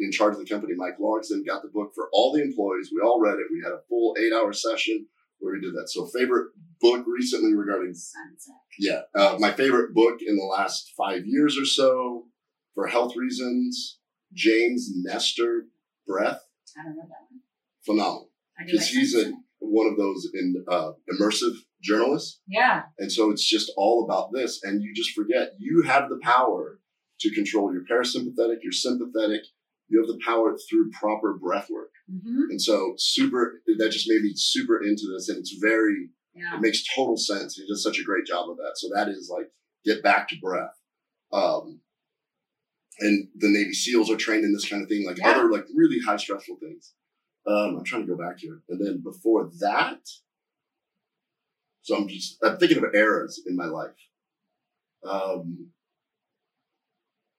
[0.00, 2.90] in charge of the company, Mike Logston, got the book for all the employees.
[2.92, 3.46] We all read it.
[3.52, 5.06] We had a full eight hour session
[5.38, 5.88] where we did that.
[5.88, 6.48] So, favorite
[6.80, 8.54] book recently regarding Sunset.
[8.78, 12.26] yeah, uh, my favorite book in the last five years or so
[12.74, 13.98] for health reasons,
[14.32, 15.66] James Nestor
[16.06, 16.42] Breath,
[16.78, 17.40] I don't know that one.
[17.84, 18.30] phenomenal.
[18.64, 22.40] Because he's a one of those in uh, immersive journalists.
[22.46, 22.82] Yeah.
[22.98, 24.60] And so it's just all about this.
[24.62, 26.78] And you just forget you have the power
[27.20, 29.42] to control your parasympathetic, your sympathetic.
[29.88, 31.90] You have the power through proper breath work.
[32.10, 35.28] hmm And so super, that just made me super into this.
[35.28, 36.56] And it's very, Yeah.
[36.56, 37.54] it makes total sense.
[37.54, 38.72] He does such a great job of that.
[38.76, 39.50] So that is like,
[39.84, 40.76] get back to breath.
[41.32, 41.80] Um,
[42.98, 45.30] and the Navy SEALs are trained in this kind of thing, like Yeah.
[45.30, 46.94] other like really high stressful things.
[47.46, 48.62] Um, I'm trying to go back here.
[48.68, 50.00] And then before that,
[51.82, 53.94] so I'm just, I'm thinking of eras in my life.
[55.04, 55.70] Um,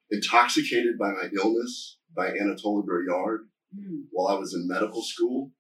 [0.10, 3.48] Intoxicated by My Illness by Anatole Broyard
[3.78, 4.06] Mm.
[4.12, 5.52] while I was in medical school.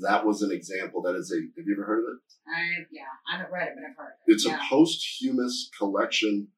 [0.00, 2.20] That was an example that is a, have you ever heard of it?
[2.48, 4.32] I yeah, I haven't read it, but I've heard it.
[4.34, 4.56] It's yeah.
[4.56, 6.48] a posthumous collection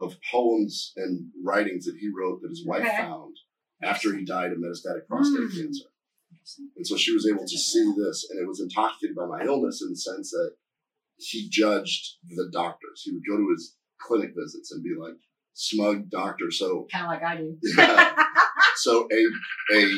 [0.00, 2.96] of poems and writings that he wrote that his wife Okay.
[2.96, 3.36] found
[3.82, 5.56] after he died of metastatic prostate Mm.
[5.56, 5.88] cancer.
[6.76, 9.82] And so she was able to see this, and it was intoxicated by my illness
[9.82, 10.56] in the sense that
[11.18, 13.02] he judged the doctors.
[13.04, 15.18] He would go to his clinic visits and be like,
[15.54, 16.50] smug doctor.
[16.50, 17.56] So, Kind of like I do.
[17.76, 18.14] yeah.
[18.76, 19.90] so a, a,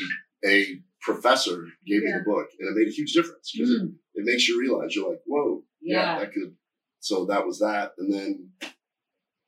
[0.46, 0.66] a
[1.02, 3.94] professor gave me the book, and it made a huge difference because it, Mm.
[4.14, 6.18] it makes you realize you're like, whoa, yeah, Yeah.
[6.20, 6.54] that could.
[7.00, 8.50] So that was that, and then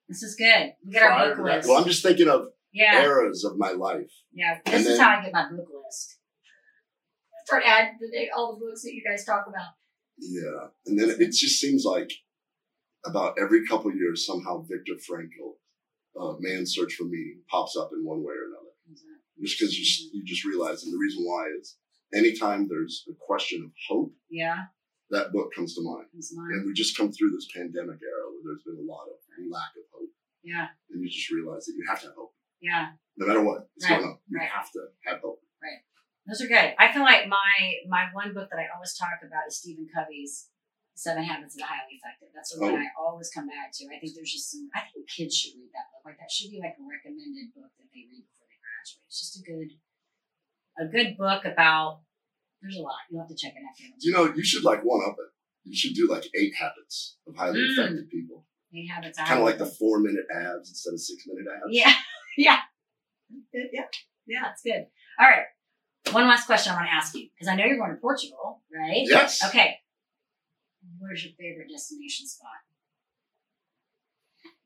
[0.08, 0.72] This is good.
[0.84, 1.68] We get our book to that- list.
[1.68, 3.02] well, I'm just thinking of yeah.
[3.02, 4.12] eras of my life.
[4.32, 4.58] Yeah.
[4.64, 6.18] This And is then- how I get my book list.
[7.46, 9.72] Start adding the, all the books that you guys talk about.
[10.18, 12.10] Yeah, and then it just seems like
[13.04, 15.54] about every couple of years, somehow Viktor Frankl,
[16.18, 18.62] uh, Man's Search for Meaning, pops up in one way or another.
[19.40, 21.76] Just because you, you just realize, and the reason why is
[22.14, 24.72] anytime there's a question of hope, Yeah.
[25.10, 26.06] that book comes to mind.
[26.14, 26.48] That's mine.
[26.52, 29.16] And we just come through this pandemic era where there's been a lot of
[29.50, 30.08] lack of hope,
[30.42, 30.68] Yeah.
[30.90, 32.92] and you just realize that you have to have hope, Yeah.
[33.18, 34.18] no matter what is Right, going on.
[34.28, 34.48] You right.
[34.48, 35.42] have to have hope.
[35.62, 35.80] Right.
[36.26, 36.74] Those are good.
[36.78, 40.48] I feel like my my one book that I always talk about is Stephen Covey's
[40.96, 42.32] Seven Habits of the Highly Effective.
[42.34, 42.80] That's the one Oh.
[42.80, 43.84] I always come back to.
[43.92, 44.68] I think there's just some.
[44.74, 46.08] I think kids should read that book.
[46.08, 49.04] Like that should be like a recommended book that they read before they graduate.
[49.06, 49.70] It's just a good
[50.80, 52.00] a good book about.
[52.64, 53.04] There's a lot.
[53.12, 53.76] You'll have to check it out.
[54.00, 55.30] You know, you should like one up it.
[55.68, 57.72] You should do like eight habits of highly Mm.
[57.76, 58.46] effective people.
[58.74, 59.18] Eight habits.
[59.18, 61.70] Kind of like the four minute abs instead of six minute abs.
[61.70, 61.92] Yeah.
[62.38, 62.58] Yeah.
[63.52, 63.86] Good, Yeah.
[64.26, 64.50] Yeah.
[64.52, 64.86] It's good.
[65.20, 65.44] All right.
[66.12, 68.62] One last question I want to ask you because I know you're going to Portugal,
[68.72, 69.04] right?
[69.04, 69.42] Yes.
[69.44, 69.76] Okay.
[71.06, 72.50] Where's your favorite destination spot?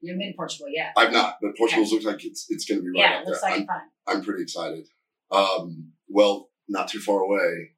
[0.01, 0.93] You haven't been to Portugal yet.
[0.97, 3.27] I've not, but Portugal looks like it's it's going to be right yeah, up it
[3.29, 3.51] looks there.
[3.51, 3.81] like I'm, fun.
[4.07, 4.87] I'm pretty excited.
[5.31, 7.73] Um, well, not too far away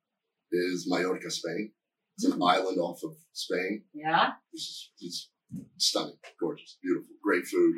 [0.53, 1.73] is Mallorca, Spain.
[2.17, 2.49] It's an Mm.
[2.49, 3.85] island off of Spain.
[3.95, 4.33] Yeah.
[4.53, 5.31] It's, it's
[5.79, 7.75] stunning, gorgeous, beautiful, great food.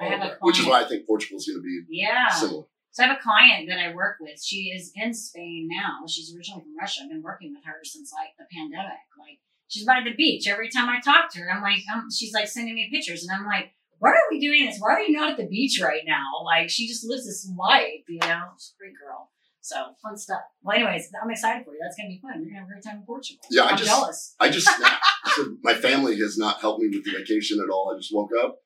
[0.00, 2.28] I have a that, which is why I think Portugal's going to be Yeah.
[2.30, 2.64] similar.
[2.90, 4.42] So I have a client that I work with.
[4.42, 6.06] She is in Spain now.
[6.06, 7.02] She's originally from Russia.
[7.04, 8.98] I've been working with her since like the pandemic.
[9.18, 9.38] Like
[9.68, 10.46] she's by the beach.
[10.48, 13.36] Every time I talk to her, I'm like, um, she's like sending me pictures, and
[13.36, 14.78] I'm like, why are we doing this?
[14.78, 16.44] Why are you not at the beach right now?
[16.44, 18.40] Like she just lives this life, you know.
[18.58, 19.30] She's a great girl.
[19.60, 20.42] So fun stuff.
[20.62, 21.80] Well, anyways, I'm excited for you.
[21.82, 22.42] That's gonna be fun.
[22.42, 23.40] You're gonna have a great time in Portugal.
[23.50, 24.34] Yeah, I I'm just- jealous.
[24.40, 24.68] I just.
[25.62, 27.90] My family has not helped me with the vacation at all.
[27.92, 28.58] I just woke up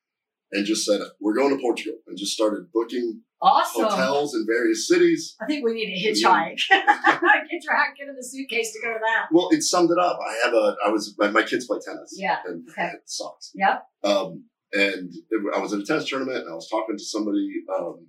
[0.50, 3.84] and just said, we're going to Portugal and just started booking Awesome.
[3.84, 5.36] hotels in various cities.
[5.40, 6.60] I think we need to hitchhike.
[6.68, 9.26] get your hat, get in the suitcase to go to that.
[9.30, 10.18] Well, it summed it up.
[10.18, 12.14] I have a, I was, my, my kids play tennis.
[12.16, 12.88] Yeah, And okay.
[12.94, 13.52] it sucks.
[13.54, 13.86] Yep.
[14.02, 17.48] Um, and it, I was at a tennis tournament and I was talking to somebody,
[17.78, 18.08] um,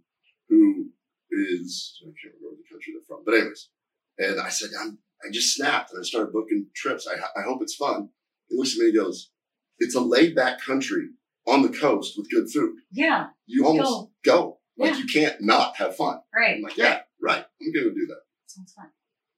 [0.50, 0.90] who
[1.32, 3.70] is, I can't remember the country they're from, but anyways.
[4.18, 7.08] And I said, I'm, I just snapped and I started booking trips.
[7.08, 8.10] I, I hope it's fun.
[8.48, 9.32] He looks at me and goes,
[9.78, 11.10] it's a laid back country
[11.48, 12.76] on the coast with good food.
[12.92, 13.28] Yeah.
[13.46, 14.59] You almost go.
[14.80, 14.98] Like Yeah.
[15.00, 16.20] you can't not have fun.
[16.34, 16.56] Great.
[16.58, 17.46] I'm like, yeah, right.
[17.62, 18.22] I'm going to do that.
[18.48, 18.88] Sounds fun.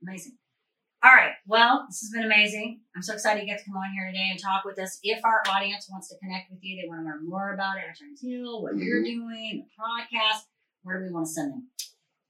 [0.02, 0.38] Amazing.
[1.04, 1.32] All right.
[1.48, 2.82] Well, this has been amazing.
[2.96, 5.00] I'm so excited to get to come on here today and talk with us.
[5.02, 7.84] If our audience wants to connect with you, they want to learn more about it,
[7.90, 10.42] Atrantil, what you're doing, the podcast,
[10.84, 11.68] where do we want to send them?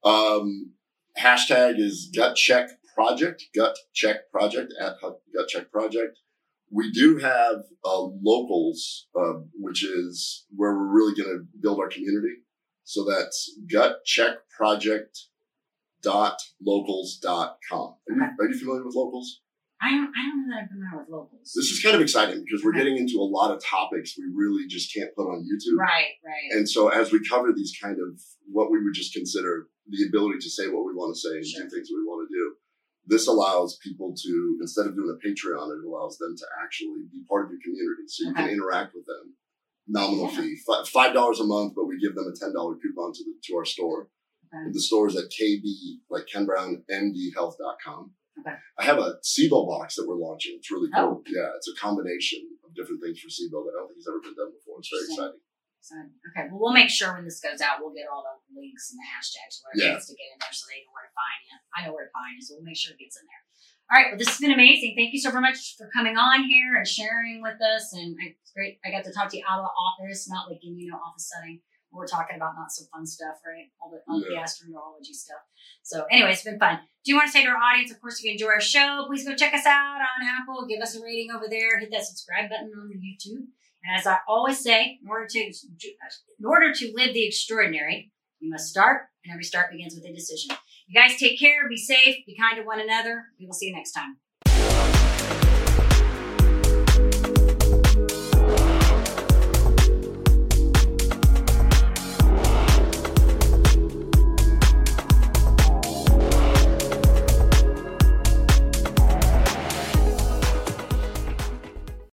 [0.05, 0.71] Um,
[1.19, 6.17] hashtag is gut check project, gut check project at gut check project.
[6.71, 11.89] We do have uh, locals, uh, which is where we're really going to build our
[11.89, 12.35] community.
[12.83, 15.19] So that's gut check project
[16.01, 17.95] dot locals dot com.
[18.09, 19.41] Are you, are you familiar with locals?
[19.83, 21.53] I don't, I don't know that I'm familiar with locals.
[21.55, 24.67] This is kind of exciting because we're getting into a lot of topics we really
[24.67, 25.77] just can't put on YouTube.
[25.79, 26.51] right, right.
[26.57, 28.21] And so as we cover these kind of
[28.51, 31.45] what we would just consider the ability to say what we want to say and
[31.47, 31.63] Sure.
[31.63, 32.53] do things we want to do,
[33.07, 37.25] this allows people to, instead of doing a Patreon, it allows them to actually be
[37.27, 38.05] part of your community.
[38.05, 39.33] So you can interact with them.
[39.87, 40.41] Nominal Yeah.
[40.41, 43.33] fee, five dollars a month, but we give them a ten dollar coupon to the
[43.45, 44.09] to our store.
[44.53, 44.71] Okay.
[44.71, 48.13] The store is at KB, like Ken Brown, MDHealth.com.
[48.39, 48.55] Okay.
[48.77, 50.55] I have a SIBO box that we're launching.
[50.57, 51.21] It's really Oh.
[51.23, 51.23] cool.
[51.27, 54.21] Yeah, it's a combination of different things for SIBO that I don't think has ever
[54.21, 54.79] been done before.
[54.79, 55.39] It's very Interesting.
[55.81, 56.13] exciting.
[56.31, 58.99] Okay, well, we'll make sure when this goes out, we'll get all the links and
[59.01, 59.93] the hashtags where it Yeah.
[59.97, 61.57] needs to get in there so they know where to find you.
[61.75, 63.43] I know where to find you, so we'll make sure it gets in there.
[63.91, 64.95] All right, well, this has been amazing.
[64.95, 67.91] Thank you so very much for coming on here and sharing with us.
[67.91, 68.79] And it's great.
[68.85, 69.75] I got to talk to you out of the
[70.07, 71.59] office, not like in, you know, office setting.
[71.91, 73.67] We're talking about not so fun stuff, right?
[73.83, 74.45] All the, all the Yeah.
[74.45, 75.43] stuff.
[75.83, 76.79] So, anyway, it's been fun.
[77.03, 79.03] Do you want to say to our audience, of course, if you enjoy our show,
[79.07, 80.65] please go check us out on Apple.
[80.69, 81.77] Give us a rating over there.
[81.79, 83.43] Hit that subscribe button on the YouTube.
[83.83, 88.49] And as I always say, in order to in order to live the extraordinary, you
[88.49, 90.55] must start, and every start begins with a decision.
[90.91, 93.27] You guys take care, be safe, be kind to one another.
[93.39, 94.17] We will see you next time.